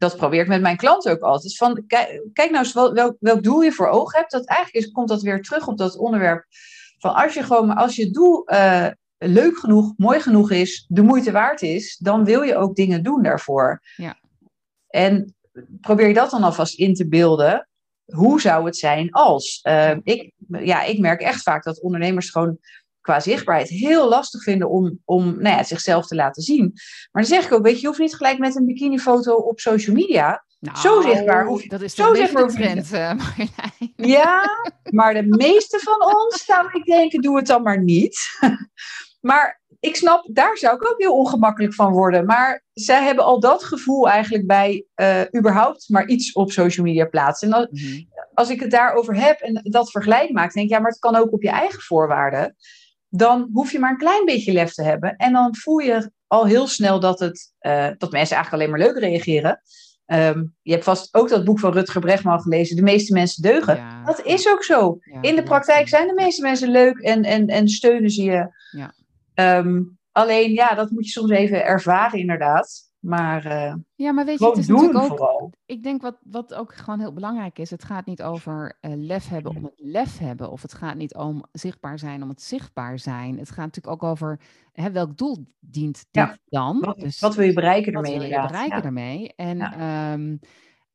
[0.00, 1.56] dat probeer ik met mijn klanten ook altijd.
[1.56, 4.30] Van, kijk, kijk nou eens wel, welk, welk doel je voor ogen hebt.
[4.30, 6.44] Dat eigenlijk is, komt dat weer terug op dat onderwerp.
[6.98, 8.86] Van als je gewoon, als je doel uh,
[9.18, 13.22] leuk genoeg, mooi genoeg is, de moeite waard is, dan wil je ook dingen doen
[13.22, 13.82] daarvoor.
[13.96, 14.18] Ja.
[14.88, 15.34] En
[15.80, 17.68] probeer je dat dan alvast in te beelden.
[18.04, 19.60] Hoe zou het zijn als?
[19.68, 22.58] Uh, ik, ja, ik merk echt vaak dat ondernemers gewoon
[23.00, 26.70] qua zichtbaarheid heel lastig vinden om, om nou ja, zichzelf te laten zien.
[27.12, 29.60] Maar dan zeg ik ook, weet je, je hoeft niet gelijk met een bikinifoto op
[29.60, 30.44] social media.
[30.58, 33.12] Nou, zo zichtbaar hoef je Dat is zo zichtbaar de trend, uh,
[34.16, 34.48] Ja,
[34.90, 38.18] maar de meeste van ons, zou ik denken, doe het dan maar niet.
[39.20, 42.26] maar ik snap, daar zou ik ook heel ongemakkelijk van worden.
[42.26, 47.04] Maar zij hebben al dat gevoel eigenlijk bij uh, überhaupt maar iets op social media
[47.04, 47.48] plaatsen.
[47.48, 48.08] En als, mm-hmm.
[48.34, 51.16] als ik het daarover heb en dat vergelijk maak, denk ik, ja, maar het kan
[51.16, 52.56] ook op je eigen voorwaarden
[53.10, 55.16] dan hoef je maar een klein beetje lef te hebben.
[55.16, 58.88] En dan voel je al heel snel dat, het, uh, dat mensen eigenlijk alleen maar
[58.88, 59.62] leuk reageren.
[60.06, 63.76] Um, je hebt vast ook dat boek van Rutger Bregman gelezen, De meeste mensen deugen.
[63.76, 64.04] Ja.
[64.04, 64.98] Dat is ook zo.
[65.20, 68.48] In de praktijk zijn de meeste mensen leuk en, en, en steunen ze je.
[68.70, 68.94] Ja.
[69.40, 72.88] Um, alleen ja, dat moet je soms even ervaren inderdaad.
[73.00, 75.06] Maar, uh, ja, maar weet je, het is natuurlijk ook.
[75.06, 75.52] Vooral.
[75.66, 79.28] Ik denk wat, wat ook gewoon heel belangrijk is: het gaat niet over uh, lef
[79.28, 80.50] hebben om het lef hebben.
[80.50, 83.38] Of het gaat niet om zichtbaar zijn om het zichtbaar zijn.
[83.38, 84.40] Het gaat natuurlijk ook over
[84.72, 86.38] hè, welk doel dient dit ja.
[86.48, 86.80] dan.
[86.80, 88.12] Wat, dus, wat wil je bereiken daarmee?
[88.12, 88.82] Wat wil je bereiken ja.
[88.82, 89.32] daarmee?
[89.36, 90.12] En ja.
[90.12, 90.40] um,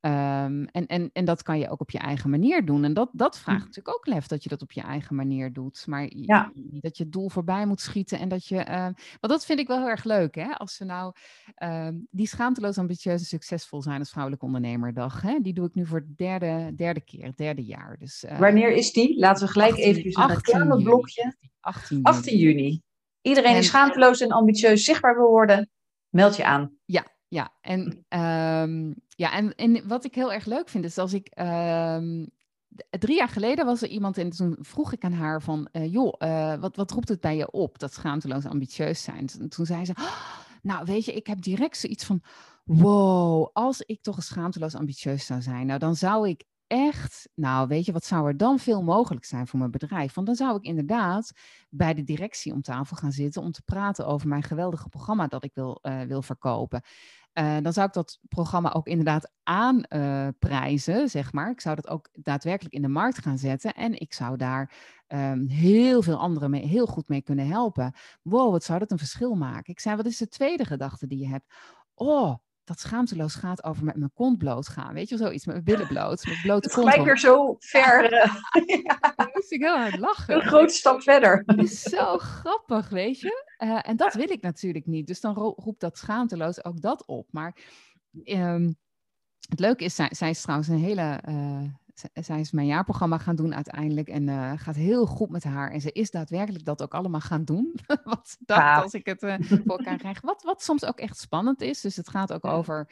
[0.05, 2.83] Um, en, en, en dat kan je ook op je eigen manier doen.
[2.83, 3.65] En dat, dat vraagt hm.
[3.65, 5.87] natuurlijk ook lef dat je dat op je eigen manier doet.
[5.87, 6.51] Maar ja.
[6.55, 8.19] dat je het doel voorbij moet schieten.
[8.19, 8.55] En dat je.
[8.55, 10.35] Uh, want dat vind ik wel heel erg leuk.
[10.35, 10.51] Hè?
[10.51, 11.13] Als we nou
[11.57, 15.21] uh, die schaamteloos ambitieus en succesvol zijn als vrouwelijke ondernemerdag.
[15.21, 15.39] Hè?
[15.41, 17.95] Die doe ik nu voor de derde, derde keer, het derde jaar.
[17.99, 19.19] Dus, uh, Wanneer is die?
[19.19, 20.29] Laten we gelijk even naar
[20.67, 21.35] het blokje.
[21.59, 22.03] 18 juni.
[22.03, 22.81] 18 juni.
[23.21, 25.69] Iedereen die schaamteloos en ambitieus zichtbaar wil worden,
[26.09, 26.77] meld je aan.
[26.85, 31.13] Ja, ja, en, um, ja en, en wat ik heel erg leuk vind is als
[31.13, 31.31] ik.
[31.39, 32.33] Um,
[32.89, 36.13] drie jaar geleden was er iemand en toen vroeg ik aan haar van, uh, joh,
[36.19, 39.29] uh, wat, wat roept het bij je op, dat schaamteloos ambitieus zijn?
[39.39, 42.21] En toen zei ze, oh, nou weet je, ik heb direct zoiets van,
[42.63, 47.67] wow, als ik toch een schaamteloos ambitieus zou zijn, nou dan zou ik echt, nou
[47.67, 50.13] weet je, wat zou er dan veel mogelijk zijn voor mijn bedrijf?
[50.13, 51.31] Want dan zou ik inderdaad
[51.69, 55.43] bij de directie om tafel gaan zitten om te praten over mijn geweldige programma dat
[55.43, 56.81] ik wil, uh, wil verkopen.
[57.33, 61.49] Uh, dan zou ik dat programma ook inderdaad aanprijzen, uh, zeg maar.
[61.49, 63.73] Ik zou dat ook daadwerkelijk in de markt gaan zetten.
[63.73, 64.73] En ik zou daar
[65.07, 67.93] um, heel veel anderen mee, heel goed mee kunnen helpen.
[68.21, 69.73] Wow, wat zou dat een verschil maken?
[69.73, 71.53] Ik zei, wat is de tweede gedachte die je hebt?
[71.93, 74.93] Oh, dat schaamteloos gaat over met mijn kont bloot gaan.
[74.93, 76.89] Weet je, zoiets met mijn billen bloot, met blote kont.
[76.89, 78.13] Gelijk weer zo ver.
[78.83, 78.99] ja.
[79.33, 80.35] moest ik heel hard lachen.
[80.35, 81.43] Een grote stap verder.
[81.45, 83.55] Het is zo grappig, weet je.
[83.63, 85.07] Uh, en dat wil ik natuurlijk niet.
[85.07, 87.27] Dus dan roept dat schaamteloos ook dat op.
[87.31, 87.57] Maar
[88.23, 88.75] um,
[89.49, 91.19] het leuke is, zij, zij is trouwens een hele...
[91.29, 91.63] Uh,
[92.13, 95.71] zij is mijn jaarprogramma gaan doen uiteindelijk en uh, gaat heel goed met haar.
[95.71, 97.75] En ze is daadwerkelijk dat ook allemaal gaan doen.
[98.03, 98.81] wat ze dacht ja.
[98.81, 100.21] als ik het uh, voor elkaar krijg.
[100.21, 101.81] Wat, wat soms ook echt spannend is.
[101.81, 102.87] Dus het gaat ook over,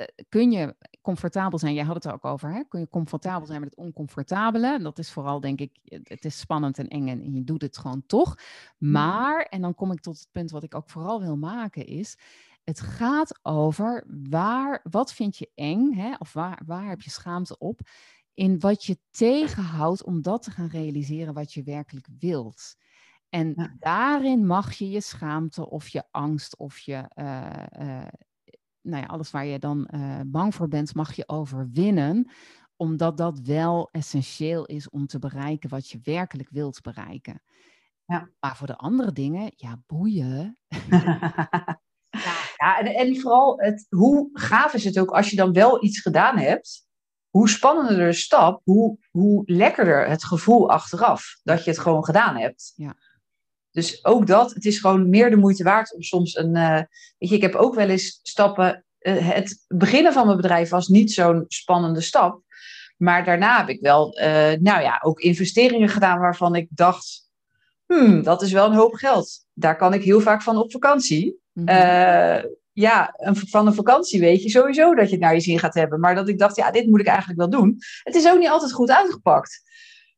[0.00, 1.74] uh, kun je comfortabel zijn?
[1.74, 2.62] Jij had het er ook over, hè?
[2.68, 4.72] Kun je comfortabel zijn met het oncomfortabele?
[4.74, 5.70] En dat is vooral, denk ik,
[6.04, 8.38] het is spannend en eng en je doet het gewoon toch.
[8.78, 12.18] Maar, en dan kom ik tot het punt wat ik ook vooral wil maken, is
[12.64, 16.14] Het gaat over waar, wat vind je eng, hè?
[16.18, 17.80] of waar, waar heb je schaamte op,
[18.34, 22.76] in wat je tegenhoudt om dat te gaan realiseren wat je werkelijk wilt.
[23.28, 28.08] En daarin mag je je schaamte of je angst of je, eh, eh,
[28.80, 32.30] nou ja, alles waar je dan uh, bang voor bent, mag je overwinnen,
[32.76, 37.42] omdat dat wel essentieel is om te bereiken wat je werkelijk wilt bereiken.
[38.06, 38.30] Ja.
[38.40, 40.58] Maar voor de andere dingen, ja, boeien.
[42.62, 46.00] ja, en, en vooral het, hoe gaaf is het ook als je dan wel iets
[46.00, 46.83] gedaan hebt,
[47.34, 52.36] hoe spannender de stap, hoe, hoe lekkerder het gevoel achteraf dat je het gewoon gedaan
[52.36, 52.72] hebt.
[52.76, 52.96] Ja.
[53.70, 56.56] Dus ook dat, het is gewoon meer de moeite waard om soms een.
[56.56, 56.80] Uh,
[57.18, 58.84] weet je, ik heb ook wel eens stappen.
[59.00, 62.42] Uh, het beginnen van mijn bedrijf was niet zo'n spannende stap.
[62.96, 67.30] Maar daarna heb ik wel, uh, nou ja, ook investeringen gedaan waarvan ik dacht:
[67.86, 69.44] hmm, dat is wel een hoop geld.
[69.52, 71.40] Daar kan ik heel vaak van op vakantie.
[71.52, 71.68] Mm
[72.74, 75.74] ja, een, van een vakantie weet je sowieso dat je het naar je zin gaat
[75.74, 76.00] hebben.
[76.00, 77.78] Maar dat ik dacht, ja, dit moet ik eigenlijk wel doen.
[78.02, 79.62] Het is ook niet altijd goed uitgepakt.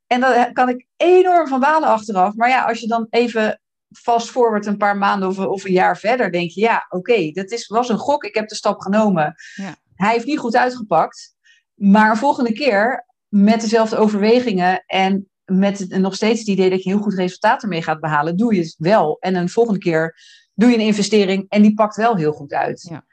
[0.06, 2.34] En daar kan ik enorm van balen achteraf.
[2.34, 5.98] Maar ja, als je dan even vast forward een paar maanden of, of een jaar
[5.98, 8.24] verder, denk je, ja, oké, dat is, was een gok.
[8.24, 9.34] Ik heb de stap genomen.
[9.54, 9.76] Ja.
[9.94, 11.34] Hij heeft niet goed uitgepakt.
[11.74, 16.90] Maar een volgende keer met dezelfde overwegingen en met nog steeds het idee dat je
[16.90, 19.16] heel goed resultaat ermee gaat behalen, doe je het wel.
[19.20, 20.16] En een volgende keer
[20.56, 22.86] doe je een investering en die pakt wel heel goed uit.
[22.90, 23.04] Ja.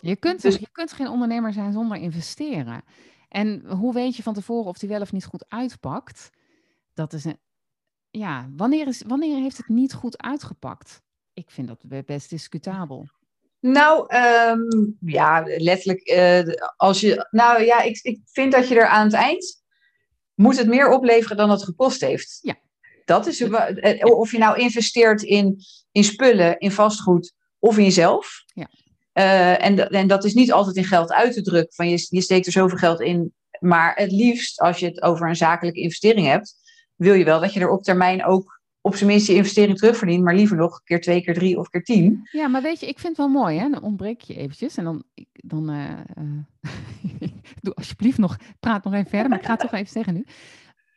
[0.00, 2.82] Je, kunt, dus, je kunt geen ondernemer zijn zonder investeren.
[3.28, 6.30] En hoe weet je van tevoren of die wel of niet goed uitpakt?
[6.94, 7.38] Dat is een.
[8.10, 11.02] Ja, wanneer, is, wanneer heeft het niet goed uitgepakt?
[11.32, 13.08] Ik vind dat best discutabel.
[13.60, 16.10] Nou, um, ja, letterlijk.
[16.10, 19.62] Uh, als je, nou ja, ik, ik vind dat je er aan het eind.
[20.34, 22.38] moet het meer opleveren dan het gekost heeft.
[22.42, 22.54] Ja.
[23.04, 25.56] Dat is, eh, of je nou investeert in,
[25.92, 28.44] in spullen, in vastgoed of in jezelf.
[28.46, 28.68] Ja.
[29.14, 31.74] Uh, en, en dat is niet altijd in geld uit te drukken.
[31.74, 33.32] Van je, je steekt er zoveel geld in.
[33.58, 36.54] Maar het liefst, als je het over een zakelijke investering hebt,
[36.94, 40.24] wil je wel dat je er op termijn ook op zijn minst je investering terugverdient.
[40.24, 42.28] Maar liever nog keer twee, keer drie of keer tien.
[42.32, 43.58] Ja, maar weet je, ik vind het wel mooi.
[43.58, 43.70] Hè?
[43.70, 44.76] Dan ontbreek je eventjes.
[44.76, 45.90] En dan, dan uh,
[47.62, 49.28] doe alsjeblieft nog, praat nog even verder.
[49.28, 50.24] Maar ik ga het toch even zeggen nu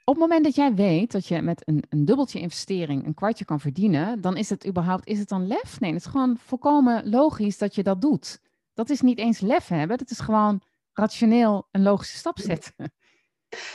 [0.06, 3.46] op het moment dat jij weet dat je met een, een dubbeltje investering een kwartje
[3.46, 5.80] kan verdienen, dan is het überhaupt, is het dan lef?
[5.80, 8.40] Nee, het is gewoon volkomen logisch dat je dat doet.
[8.74, 10.62] Dat is niet eens lef hebben, dat is gewoon
[10.94, 12.74] rationeel een logische stap zetten.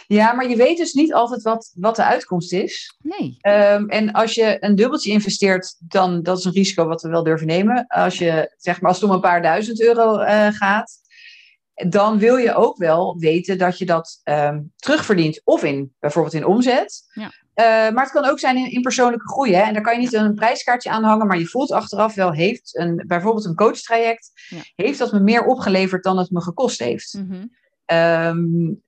[0.06, 2.96] Ja, maar je weet dus niet altijd wat, wat de uitkomst is.
[2.98, 3.36] Nee.
[3.42, 7.22] Um, en als je een dubbeltje investeert, dan dat is een risico wat we wel
[7.22, 7.86] durven nemen.
[7.86, 10.98] Als je zeg maar als het om een paar duizend euro uh, gaat,
[11.86, 15.40] dan wil je ook wel weten dat je dat um, terugverdient.
[15.44, 17.02] Of in bijvoorbeeld in omzet.
[17.12, 17.30] Ja.
[17.54, 19.54] Uh, maar het kan ook zijn in, in persoonlijke groei.
[19.54, 19.62] Hè?
[19.62, 22.76] En daar kan je niet een prijskaartje aan hangen, maar je voelt achteraf wel, heeft
[22.76, 24.58] een, bijvoorbeeld een coachtraject, ja.
[24.74, 27.14] heeft dat me meer opgeleverd dan het me gekost heeft.
[27.14, 27.50] Mm -hmm.
[27.96, 28.82] um,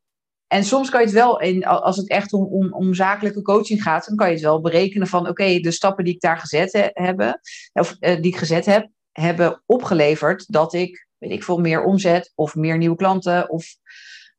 [0.46, 3.82] en soms kan je het wel, in, als het echt om, om, om zakelijke coaching
[3.82, 6.72] gaat, dan kan je het wel berekenen van oké, de stappen die ik daar gezet
[6.72, 7.40] he, hebben,
[7.72, 12.32] of uh, die ik gezet heb, hebben opgeleverd dat ik weet ik veel, meer omzet
[12.34, 13.50] of meer nieuwe klanten.
[13.50, 13.66] Of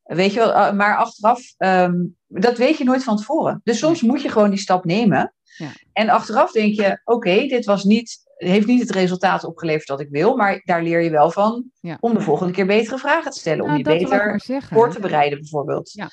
[0.04, 3.62] weet je wel, eh, maar achteraf, um, dat weet je nooit van tevoren.
[3.63, 5.34] Dus soms moet je gewoon die stap nemen.
[5.58, 5.72] Ja.
[5.94, 10.10] En achteraf denk je, oké, dit was niet, heeft niet het resultaat opgeleverd dat ik
[10.10, 11.98] wil, maar daar leer je wel van ja.
[12.00, 15.91] om de volgende keer betere vragen te stellen, om je beter voor te bereiden bijvoorbeeld.
[15.91, 16.10] Ja.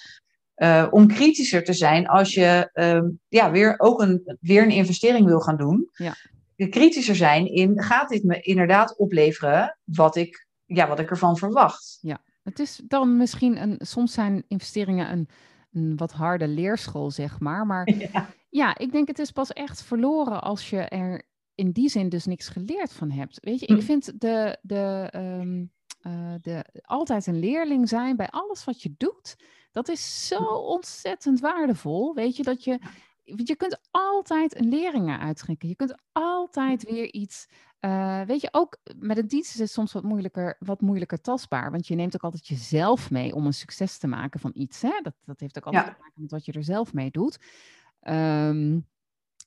[0.56, 5.26] Uh, om kritischer te zijn als je um, ja, weer ook een, weer een investering
[5.26, 5.90] wil gaan doen.
[5.92, 6.14] Ja.
[6.56, 11.98] Kritischer zijn in, gaat dit me inderdaad opleveren wat ik ja, wat ik ervan verwacht.
[12.00, 15.28] Ja, het is dan misschien een, soms zijn investeringen een,
[15.72, 17.66] een wat harde leerschool, zeg maar.
[17.66, 18.28] Maar ja.
[18.48, 21.22] ja, ik denk het is pas echt verloren als je er
[21.54, 23.38] in die zin dus niks geleerd van hebt.
[23.40, 23.84] Weet je, ik hm.
[23.84, 25.72] vind de, de, um,
[26.06, 29.36] uh, de altijd een leerling zijn bij alles wat je doet,
[29.72, 30.54] dat is zo hm.
[30.54, 32.14] ontzettend waardevol.
[32.14, 32.78] Weet je, dat je,
[33.24, 35.68] je kunt altijd een lering uittrekken.
[35.68, 37.46] Je kunt altijd weer iets
[37.80, 41.70] uh, weet je, ook met een dienst is het soms wat moeilijker, wat moeilijker tastbaar.
[41.70, 44.82] Want je neemt ook altijd jezelf mee om een succes te maken van iets.
[44.82, 45.00] Hè?
[45.02, 47.38] Dat, dat heeft ook altijd te maken met wat je er zelf mee doet.
[48.02, 48.86] Um,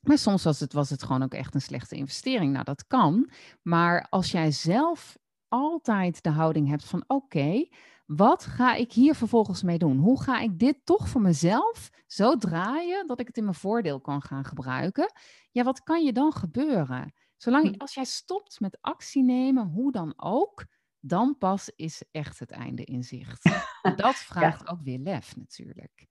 [0.02, 2.54] maar soms was het, was het gewoon ook echt een slechte investering.
[2.54, 3.30] Nou, dat kan.
[3.62, 5.18] Maar als jij zelf
[5.48, 7.68] altijd de houding hebt van oké,
[8.06, 9.98] wat ga ik hier vervolgens mee doen?
[9.98, 14.02] Hoe ga ik dit toch voor mezelf zo draaien dat ik het in mijn voordeel
[14.02, 15.14] kan gaan gebruiken?
[15.52, 17.14] Ja, wat kan je dan gebeuren?
[17.42, 17.74] Zolang, hm.
[17.78, 20.66] als jij stopt met actie nemen, hoe dan ook,
[21.00, 23.44] dan pas is echt het einde in zicht.
[23.96, 26.08] dat vraagt ook weer lef natuurlijk.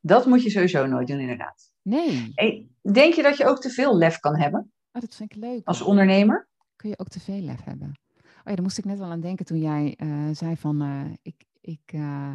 [0.00, 1.72] Dat moet je sowieso nooit doen, inderdaad.
[1.82, 2.32] Nee.
[2.34, 4.72] Hey, denk je dat je ook te veel lef kan hebben?
[4.92, 5.66] Oh, dat vind ik leuk.
[5.66, 6.48] Als ondernemer?
[6.76, 8.00] Kun je ook te veel lef hebben?
[8.44, 11.44] ja, daar moest ik net wel aan denken toen jij eh, zei van, eh, ik,
[11.60, 12.34] ik eh,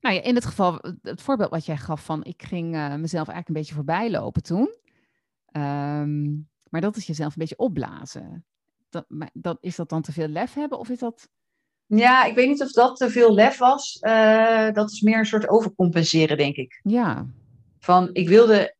[0.00, 3.48] nou ja, in het geval, het voorbeeld wat jij gaf van, ik ging mezelf eigenlijk
[3.48, 4.74] een beetje voorbij lopen toen.
[5.46, 6.34] Ehm,
[6.76, 8.44] maar dat is jezelf een beetje opblazen.
[8.88, 11.28] Dat, dat, is dat dan te veel lef hebben of is dat...
[11.86, 13.98] Ja, ik weet niet of dat te veel lef was.
[14.72, 16.80] dat is meer een soort overcompenseren, denk ik.
[16.82, 17.26] Ja.
[17.78, 18.74] Van, ik wilde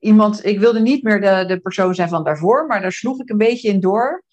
[0.00, 3.30] iemand, ik wilde niet meer de, de persoon zijn van daarvoor, maar daar sloeg ik
[3.30, 4.24] een beetje in door.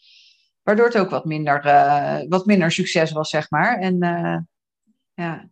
[0.63, 3.79] Waardoor het ook wat minder, uh, wat minder succes was, zeg maar.
[3.79, 4.37] En uh,
[5.13, 5.49] ja,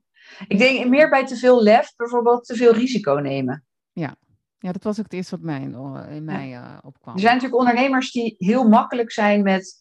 [0.47, 3.65] ik denk meer bij te veel lef, bijvoorbeeld te veel risico nemen.
[3.91, 4.15] Ja,
[4.59, 5.61] ja dat was ook het eerste wat mij,
[6.09, 7.13] in mij uh, opkwam.
[7.13, 9.75] Er zijn natuurlijk ondernemers die heel makkelijk zijn met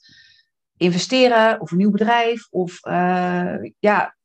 [0.76, 2.46] investeren of een nieuw bedrijf.
[2.50, 2.80] Of
[3.78, 4.16] ja,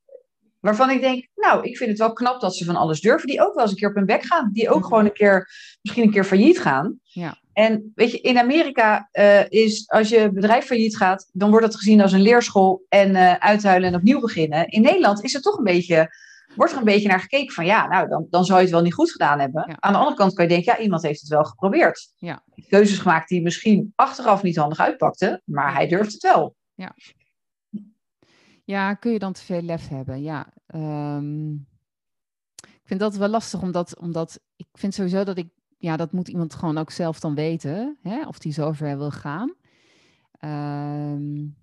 [0.62, 3.28] Waarvan ik denk, nou, ik vind het wel knap dat ze van alles durven.
[3.28, 4.50] Die ook wel eens een keer op hun bek gaan.
[4.54, 5.50] Die ook gewoon een keer,
[5.82, 7.00] misschien een keer failliet gaan.
[7.04, 7.40] Ja.
[7.54, 11.76] En weet je, in Amerika uh, is als je bedrijf failliet gaat, dan wordt dat
[11.76, 14.68] gezien als een leerschool en uithuilen en opnieuw beginnen.
[14.68, 16.16] In Nederland is het toch een beetje,
[16.56, 18.84] wordt er een beetje naar gekeken van ja, nou, dan, dan zou je het wel
[18.84, 19.82] niet goed gedaan hebben.
[19.82, 22.14] Aan de andere kant kan je denken, ja, iemand heeft het wel geprobeerd.
[22.16, 22.44] Ja.
[22.68, 26.56] Keuzes gemaakt die misschien achteraf niet handig uitpakten, maar hij durft het wel.
[26.74, 26.96] Ja.
[28.64, 30.22] Ja, kun je dan te veel lef hebben?
[30.22, 30.54] Ja.
[30.76, 31.68] Um,
[32.62, 36.28] ik vind dat wel lastig, omdat, omdat ik vind sowieso dat ik, ja, dat moet
[36.28, 39.56] iemand gewoon ook zelf dan weten, hè, of die zo ver wil gaan.
[40.40, 41.56] Um,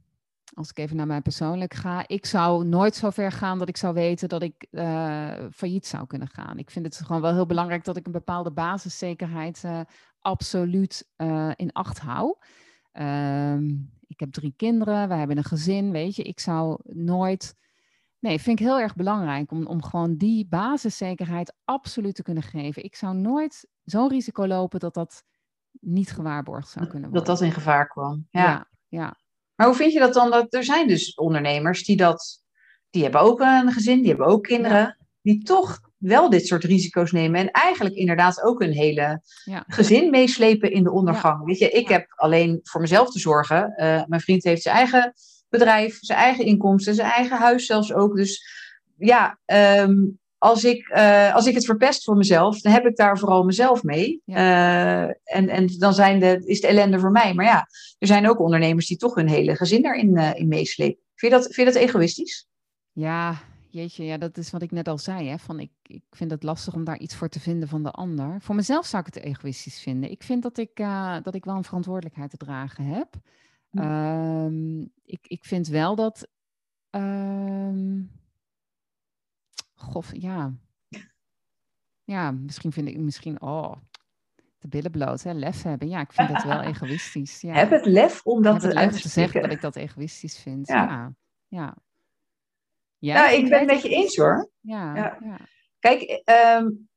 [0.55, 3.77] als ik even naar mij persoonlijk ga, ik zou nooit zo ver gaan dat ik
[3.77, 6.59] zou weten dat ik uh, failliet zou kunnen gaan.
[6.59, 9.81] Ik vind het gewoon wel heel belangrijk dat ik een bepaalde basiszekerheid uh,
[10.21, 12.37] absoluut uh, in acht hou.
[12.93, 16.23] Um, ik heb drie kinderen, wij hebben een gezin, weet je.
[16.23, 17.57] Ik zou nooit...
[18.19, 22.85] Nee, vind ik heel erg belangrijk om, om gewoon die basiszekerheid absoluut te kunnen geven.
[22.85, 25.25] Ik zou nooit zo'n risico lopen dat dat
[25.81, 27.27] niet gewaarborgd zou kunnen worden.
[27.27, 28.27] Dat dat in gevaar kwam.
[28.31, 28.43] Ja.
[28.43, 29.17] ja, ja.
[29.59, 30.31] Maar hoe vind je dat dan?
[30.31, 32.43] Dat er zijn dus ondernemers die dat,
[32.91, 37.13] die hebben ook een gezin, die hebben ook kinderen, die toch wel dit soort risico's
[37.13, 37.41] nemen.
[37.41, 39.65] En eigenlijk inderdaad ook een hele ja.
[39.67, 41.45] gezin meeslepen in de ondergang.
[41.45, 43.75] Weet je, ik heb alleen voor mezelf te zorgen.
[43.77, 45.13] Uh, mijn vriend heeft zijn eigen
[45.49, 48.17] bedrijf, zijn eigen inkomsten, zijn eigen huis zelfs ook.
[48.17, 48.51] Dus
[48.97, 53.19] ja, um, als, ik, uh, als ik het verpest voor mezelf, dan heb ik daar
[53.19, 54.23] vooral mezelf mee.
[54.27, 57.35] Uh, en, en dan zijn de, is de ellende voor mij.
[57.35, 61.03] Maar ja, er zijn ook ondernemers die toch hun hele gezin daarin in meeslepen.
[61.15, 62.49] Vind je, dat, vind je dat egoïstisch?
[62.93, 63.39] Ja,
[63.71, 65.29] Jeetje, ja, dat is wat ik net al zei.
[65.29, 65.39] Hè?
[65.39, 68.41] Van ik, ik vind het lastig om daar iets voor te vinden van de ander.
[68.41, 70.11] Voor mezelf zou ik het egoïstisch vinden.
[70.11, 73.15] Ik vind dat ik, uh, dat ik wel een verantwoordelijkheid te dragen heb.
[73.71, 76.29] Um, ik, ik vind wel dat.
[76.91, 78.11] Um,
[79.79, 80.53] goh, ja.
[82.05, 83.41] Ja, misschien vind ik misschien.
[83.41, 83.73] Oh,
[84.59, 85.33] de billen bloot, hè?
[85.33, 85.89] lef hebben.
[85.89, 87.41] Ja, ik vind dat wel egoïstisch.
[87.41, 87.55] Ja.
[87.55, 90.67] Heb het lef om dat heb het te zeggen dat ik dat egoïstisch vind.
[90.67, 91.15] Ja, ja.
[91.49, 91.77] ja.
[92.99, 94.51] Ja, nou, ik ben het met je eens hoor.
[94.61, 95.19] Ja, ja.
[95.21, 95.39] ja.
[95.79, 96.23] Kijk,
[96.61, 96.88] um,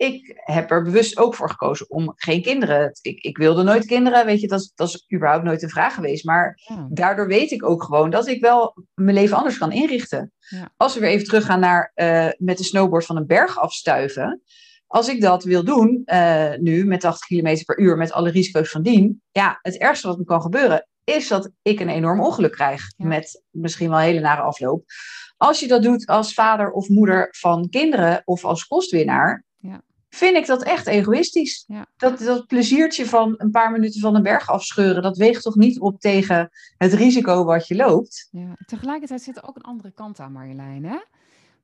[0.00, 2.90] ik heb er bewust ook voor gekozen om geen kinderen.
[3.02, 5.94] Ik, ik wilde nooit kinderen, weet je, dat is, dat is überhaupt nooit een vraag
[5.94, 6.24] geweest.
[6.24, 6.86] Maar ja.
[6.90, 10.32] daardoor weet ik ook gewoon dat ik wel mijn leven anders kan inrichten.
[10.38, 10.72] Ja.
[10.76, 14.42] Als we weer even teruggaan naar uh, met de snowboard van een berg afstuiven.
[14.86, 18.70] Als ik dat wil doen, uh, nu met 80 km per uur, met alle risico's
[18.70, 19.22] van dien.
[19.30, 22.82] Ja, het ergste wat me kan gebeuren, is dat ik een enorm ongeluk krijg.
[22.96, 23.06] Ja.
[23.06, 24.84] Met misschien wel een hele nare afloop.
[25.36, 29.48] Als je dat doet als vader of moeder van kinderen of als kostwinnaar.
[30.10, 31.64] Vind ik dat echt egoïstisch.
[31.66, 31.86] Ja.
[31.96, 35.80] Dat, dat pleziertje van een paar minuten van een berg afscheuren, dat weegt toch niet
[35.80, 38.28] op tegen het risico wat je loopt.
[38.30, 38.56] Ja.
[38.66, 40.84] Tegelijkertijd zit er ook een andere kant aan, Marjolein.
[40.84, 40.98] Hè?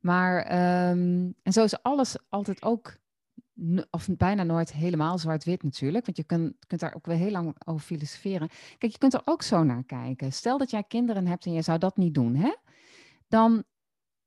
[0.00, 0.38] Maar,
[0.90, 2.96] um, en zo is alles altijd ook,
[3.90, 6.04] of bijna nooit helemaal zwart-wit natuurlijk.
[6.04, 8.48] Want je kunt, kunt daar ook wel heel lang over filosoferen.
[8.78, 10.32] Kijk, je kunt er ook zo naar kijken.
[10.32, 12.52] Stel dat jij kinderen hebt en je zou dat niet doen, hè?
[13.28, 13.64] dan,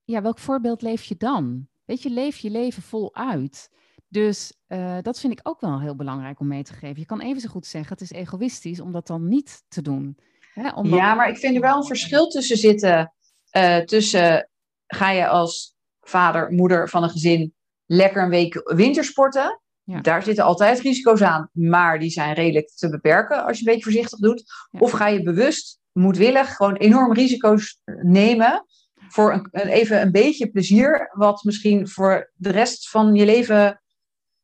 [0.04, 1.68] ja, welk voorbeeld leef je dan?
[1.86, 3.72] Weet je, leef je leven voluit.
[4.10, 7.00] Dus uh, dat vind ik ook wel heel belangrijk om mee te geven.
[7.00, 10.18] Je kan even zo goed zeggen, het is egoïstisch om dat dan niet te doen.
[10.54, 10.70] Hè?
[10.84, 13.14] Ja, maar ik vind er wel een verschil tussen zitten.
[13.58, 14.50] Uh, tussen
[14.88, 17.54] ga je als vader, moeder van een gezin
[17.86, 19.62] lekker een week wintersporten.
[19.84, 20.02] Ja.
[20.02, 23.92] Daar zitten altijd risico's aan, maar die zijn redelijk te beperken als je een beetje
[23.92, 24.44] voorzichtig doet.
[24.72, 24.80] Ja.
[24.80, 28.66] Of ga je bewust, moedwillig, gewoon enorm risico's nemen
[29.10, 33.82] voor een, even een beetje plezier, wat misschien voor de rest van je leven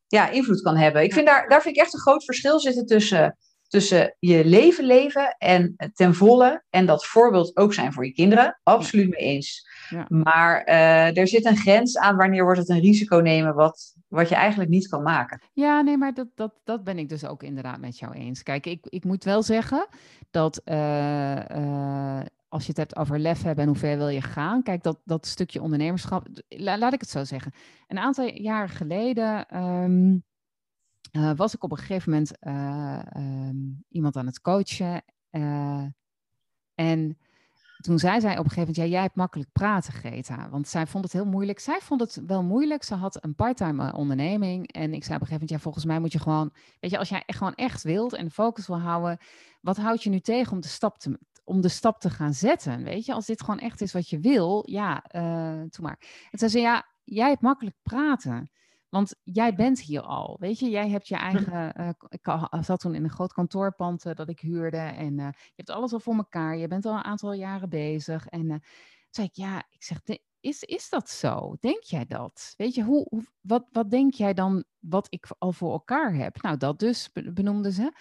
[0.06, 1.02] ja, invloed kan hebben.
[1.02, 3.36] Ik vind daar, daar vind ik echt een groot verschil zitten tussen,
[3.68, 8.60] tussen je leven leven en ten volle en dat voorbeeld ook zijn voor je kinderen.
[8.62, 9.68] Absoluut mee eens.
[9.88, 10.06] Ja.
[10.08, 14.28] Maar uh, er zit een grens aan wanneer wordt het een risico nemen wat, wat
[14.28, 15.40] je eigenlijk niet kan maken.
[15.52, 18.42] Ja, nee, maar dat, dat, dat ben ik dus ook inderdaad met jou eens.
[18.42, 19.86] Kijk, ik, ik moet wel zeggen
[20.30, 22.20] dat uh, uh,
[22.56, 24.62] als je het hebt over lef hebben en hoe ver wil je gaan.
[24.62, 27.52] Kijk, dat, dat stukje ondernemerschap, laat ik het zo zeggen.
[27.86, 30.18] Een aantal jaren geleden ehm,
[31.10, 33.56] eh, was ik op een gegeven moment eh, ehm,
[33.88, 35.04] iemand aan het coachen.
[36.74, 37.18] en
[37.76, 40.48] toen zei zij op een gegeven moment, ja, jij hebt makkelijk praten, Greta.
[40.50, 41.58] Want zij vond het heel moeilijk.
[41.58, 42.82] Zij vond het wel moeilijk.
[42.82, 44.72] Ze had een parttime onderneming.
[44.72, 46.98] En ik zei op een gegeven moment, ja, volgens mij moet je gewoon, weet je,
[46.98, 49.18] als jij gewoon echt wilt en focus wil houden,
[49.60, 52.82] wat houdt je nu tegen om de stap te, om de stap te gaan zetten?
[52.82, 56.26] Weet je, als dit gewoon echt is wat je wil, ja, uh, doe maar.
[56.30, 58.50] En zei ze, ja, jij hebt makkelijk praten.
[58.88, 61.80] Want jij bent hier al, weet je, jij hebt je eigen.
[61.80, 62.28] Uh, ik
[62.60, 65.92] zat toen in een groot kantoorpand uh, dat ik huurde en uh, je hebt alles
[65.92, 66.56] al voor elkaar.
[66.56, 68.26] Je bent al een aantal jaren bezig.
[68.26, 68.62] En toen
[69.10, 70.00] zei ik, ja, ik zeg,
[70.40, 71.56] is, is dat zo?
[71.60, 72.54] Denk jij dat?
[72.56, 76.42] Weet je, hoe, hoe, wat, wat denk jij dan wat ik al voor elkaar heb?
[76.42, 77.92] Nou, dat dus benoemde ze.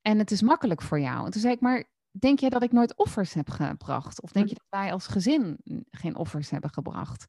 [0.00, 1.24] En het is makkelijk voor jou.
[1.24, 4.22] En toen zei ik, maar denk jij dat ik nooit offers heb gebracht?
[4.22, 5.58] Of denk je dat wij als gezin
[5.90, 7.26] geen offers hebben gebracht?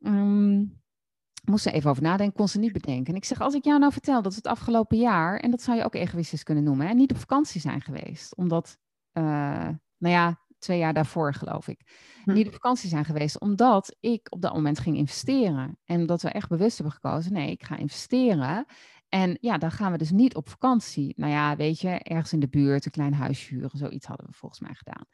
[0.00, 0.80] Um,
[1.44, 3.12] moest ze even over nadenken, kon ze niet bedenken.
[3.12, 5.62] En ik zeg, als ik jou nou vertel dat we het afgelopen jaar, en dat
[5.62, 8.36] zou je ook egoïstisch kunnen noemen, hè, niet op vakantie zijn geweest.
[8.36, 8.78] Omdat,
[9.12, 9.22] uh,
[9.98, 11.80] nou ja, twee jaar daarvoor geloof ik,
[12.24, 12.32] hm.
[12.32, 13.40] niet op vakantie zijn geweest.
[13.40, 15.78] Omdat ik op dat moment ging investeren.
[15.84, 18.66] En dat we echt bewust hebben gekozen, nee, ik ga investeren.
[19.08, 21.12] En ja, dan gaan we dus niet op vakantie.
[21.16, 24.32] Nou ja, weet je, ergens in de buurt, een klein huisje huren, zoiets hadden we
[24.32, 25.04] volgens mij gedaan.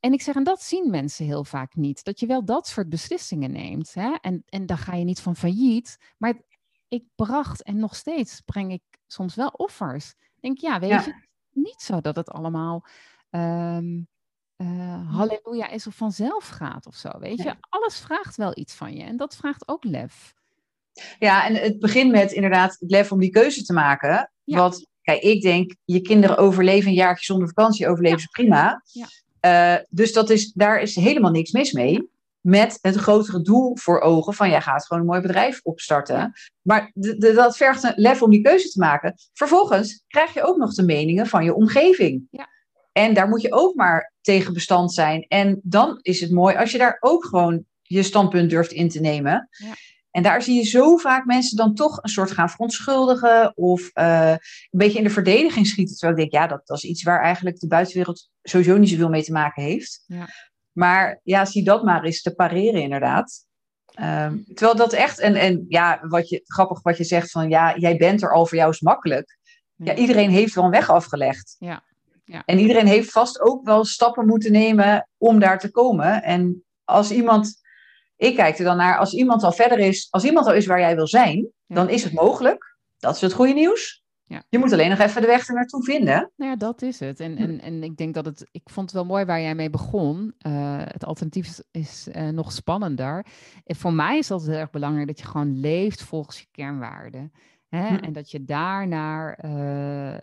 [0.00, 2.04] En ik zeg, en dat zien mensen heel vaak niet.
[2.04, 3.94] Dat je wel dat soort beslissingen neemt.
[3.94, 4.14] Hè?
[4.20, 5.98] En, en dan ga je niet van failliet.
[6.18, 6.42] Maar
[6.88, 10.10] ik bracht en nog steeds breng ik soms wel offers.
[10.10, 12.86] Ik denk, ja, weet je, niet zo dat het allemaal
[13.30, 14.08] um,
[14.56, 17.18] uh, halleluja is of vanzelf gaat of zo.
[17.18, 19.02] Weet je, alles vraagt wel iets van je.
[19.02, 20.34] En dat vraagt ook lef.
[21.18, 24.30] Ja, en het begint met inderdaad het lef om die keuze te maken.
[24.44, 28.82] Wat, kijk, ik denk, je kinderen overleven een jaartje zonder vakantie, overleven ze prima.
[28.92, 29.06] Ja.
[29.40, 32.10] Uh, dus dat is, daar is helemaal niks mis mee.
[32.40, 36.32] Met het grotere doel voor ogen van jij gaat gewoon een mooi bedrijf opstarten.
[36.62, 39.14] Maar dat vergt een lef om die keuze te maken.
[39.32, 42.26] Vervolgens krijg je ook nog de meningen van je omgeving.
[42.30, 42.48] Ja.
[42.92, 45.24] En daar moet je ook maar tegen bestand zijn.
[45.28, 49.00] En dan is het mooi als je daar ook gewoon je standpunt durft in te
[49.00, 49.48] nemen.
[49.50, 49.74] Ja.
[50.18, 54.30] En daar zie je zo vaak mensen dan toch een soort gaan verontschuldigen of uh,
[54.30, 55.96] een beetje in de verdediging schieten.
[55.96, 59.08] Terwijl ik denk, ja, dat, dat is iets waar eigenlijk de buitenwereld sowieso niet zoveel
[59.08, 60.04] mee te maken heeft.
[60.06, 60.28] Ja.
[60.72, 63.46] Maar ja, zie dat maar eens te pareren inderdaad.
[64.00, 67.76] Um, terwijl dat echt, en, en ja, wat je, grappig wat je zegt van, ja,
[67.76, 69.38] jij bent er al, voor jou is makkelijk.
[69.76, 71.56] Ja, iedereen heeft wel een weg afgelegd.
[71.58, 71.82] Ja.
[72.24, 72.42] Ja.
[72.44, 76.22] En iedereen heeft vast ook wel stappen moeten nemen om daar te komen.
[76.22, 77.66] En als iemand
[78.18, 80.80] ik kijk er dan naar, als iemand al verder is, als iemand al is waar
[80.80, 82.76] jij wil zijn, dan is het mogelijk.
[82.98, 84.02] Dat is het goede nieuws.
[84.24, 84.42] Ja.
[84.48, 86.32] Je moet alleen nog even de weg er naartoe vinden.
[86.36, 87.20] Nou ja, dat is het.
[87.20, 89.70] En, en, en ik denk dat het, ik vond het wel mooi waar jij mee
[89.70, 90.34] begon.
[90.46, 93.26] Uh, het alternatief is, uh, nog spannender.
[93.64, 97.32] En voor mij is dat heel erg belangrijk dat je gewoon leeft volgens je kernwaarden.
[97.68, 97.88] Hè?
[97.88, 97.94] Hm.
[97.94, 100.14] En dat je daarnaar, uh,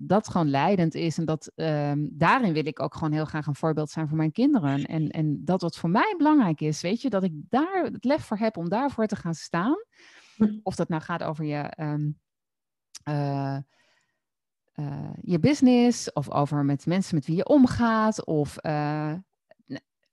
[0.00, 1.18] dat gewoon leidend is.
[1.18, 4.32] En dat um, daarin wil ik ook gewoon heel graag een voorbeeld zijn voor mijn
[4.32, 4.84] kinderen.
[4.84, 8.24] En, en dat wat voor mij belangrijk is, weet je, dat ik daar het lef
[8.24, 9.76] voor heb om daarvoor te gaan staan.
[10.36, 10.58] Hm.
[10.62, 12.18] Of dat nou gaat over je, um,
[13.08, 13.58] uh,
[14.74, 18.56] uh, je business, of over met mensen met wie je omgaat, of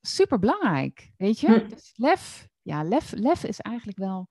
[0.01, 1.47] super belangrijk, weet je.
[1.47, 1.69] Hm.
[1.69, 4.29] Dus lef, ja, lef, lef is eigenlijk wel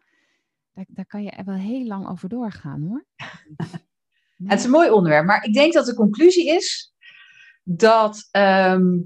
[0.79, 3.05] daar, daar kan je er wel heel lang over doorgaan hoor.
[4.49, 6.95] Het is een mooi onderwerp, maar ik denk dat de conclusie is
[7.63, 9.01] dat, ehm,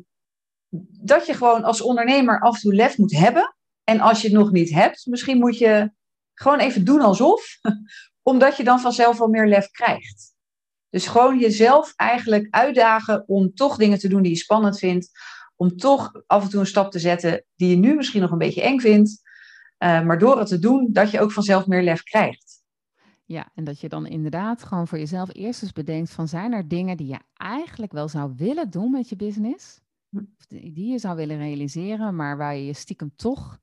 [1.00, 3.56] dat je gewoon als ondernemer af en toe lef moet hebben.
[3.84, 5.92] En als je het nog niet hebt, misschien moet je
[6.34, 7.58] gewoon even doen alsof,
[8.30, 10.34] omdat je dan vanzelf wel meer lef krijgt.
[10.90, 15.10] Dus gewoon jezelf eigenlijk uitdagen om toch dingen te doen die je spannend vindt.
[15.56, 18.38] Om toch af en toe een stap te zetten die je nu misschien nog een
[18.38, 19.22] beetje eng vindt.
[19.82, 22.62] Uh, maar door het te doen, dat je ook vanzelf meer lef krijgt.
[23.24, 26.68] Ja, en dat je dan inderdaad gewoon voor jezelf eerst eens bedenkt van zijn er
[26.68, 30.18] dingen die je eigenlijk wel zou willen doen met je business, hm.
[30.38, 33.58] of die je zou willen realiseren, maar waar je je stiekem toch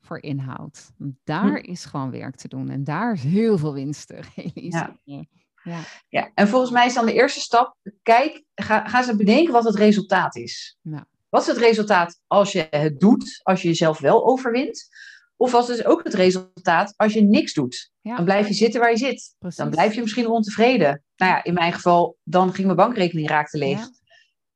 [0.00, 0.92] voor inhoudt.
[1.24, 1.70] Daar hm.
[1.70, 5.00] is gewoon werk te doen en daar is heel veel winst te realiseren.
[5.04, 5.24] Ja.
[5.62, 5.80] Ja.
[6.08, 9.64] ja, en volgens mij is dan de eerste stap, kijk, ga, ga eens bedenken wat
[9.64, 10.78] het resultaat is.
[10.82, 11.04] Nou.
[11.28, 14.88] Wat is het resultaat als je het doet, als je jezelf wel overwint?
[15.36, 17.90] Of was het ook het resultaat als je niks doet?
[18.02, 19.34] Dan blijf je zitten waar je zit.
[19.38, 21.04] Dan blijf je misschien ontevreden.
[21.16, 23.80] Nou ja, in mijn geval, dan ging mijn bankrekening raakte leeg.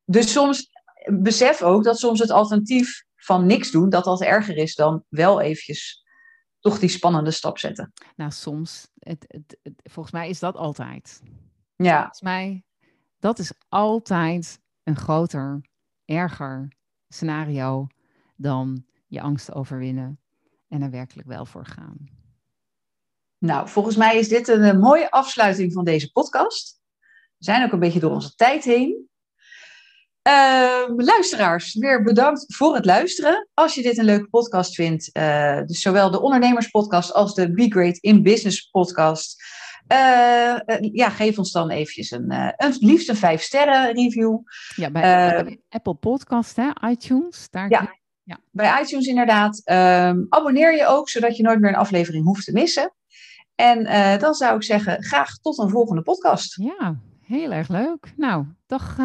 [0.04, 0.70] Dus soms
[1.04, 5.40] besef ook dat soms het alternatief van niks doen, dat dat erger is dan wel
[5.40, 6.04] eventjes
[6.60, 7.92] toch die spannende stap zetten.
[8.16, 8.88] Nou, soms.
[8.98, 11.20] Het, het, volgens mij is dat altijd.
[11.76, 11.98] Ja.
[11.98, 12.64] Volgens mij,
[13.18, 15.60] dat is altijd een groter
[16.04, 16.72] erger
[17.08, 17.86] scenario
[18.36, 20.20] dan je angst overwinnen
[20.70, 22.08] en er werkelijk wel voor gaan.
[23.38, 26.80] Nou, volgens mij is dit een, mooie afsluiting van deze podcast.
[27.36, 29.08] We zijn ook een beetje door onze tijd heen.
[30.28, 33.48] Uh, luisteraars, weer bedankt voor het luisteren.
[33.54, 37.70] Als je dit een leuke podcast vindt, uh, dus zowel de ondernemerspodcast als de Be
[37.70, 39.42] Great in Business podcast,
[39.92, 40.56] uh,
[40.92, 44.38] ja, geef ons dan eventjes een, een liefst een vijf sterren review.
[44.76, 47.50] Ja, bij, Apple Podcast, hè, iTunes.
[47.50, 47.99] Daar ja,
[48.30, 49.62] ja, bij iTunes inderdaad.
[49.64, 52.94] Um, abonneer je ook, zodat je nooit meer een aflevering hoeft te missen.
[53.54, 53.84] En
[54.18, 56.56] dan zou ik zeggen, graag tot een volgende podcast.
[56.56, 58.12] Ja, heel erg leuk.
[58.16, 58.96] Nou, dag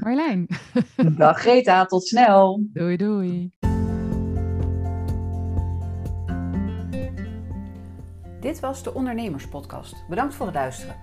[0.00, 0.46] Marjolein.
[1.16, 2.62] Dag Greta, tot snel.
[2.72, 3.50] Doei doei.
[8.40, 10.04] Dit was de Ondernemerspodcast.
[10.08, 10.96] Bedankt voor het luisteren.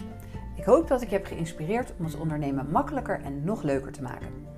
[0.55, 4.01] Ik hoop dat ik je heb geïnspireerd om het ondernemen makkelijker en nog leuker te
[4.01, 4.48] maken.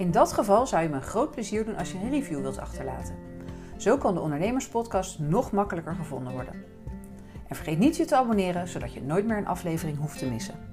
[0.00, 2.58] In dat geval zou je me een groot plezier doen als je een review wilt
[2.58, 3.14] achterlaten.
[3.76, 6.64] Zo kan de Ondernemerspodcast nog makkelijker gevonden worden.
[7.48, 10.68] En vergeet niet je te abonneren, zodat je nooit meer een aflevering hoeft te missen.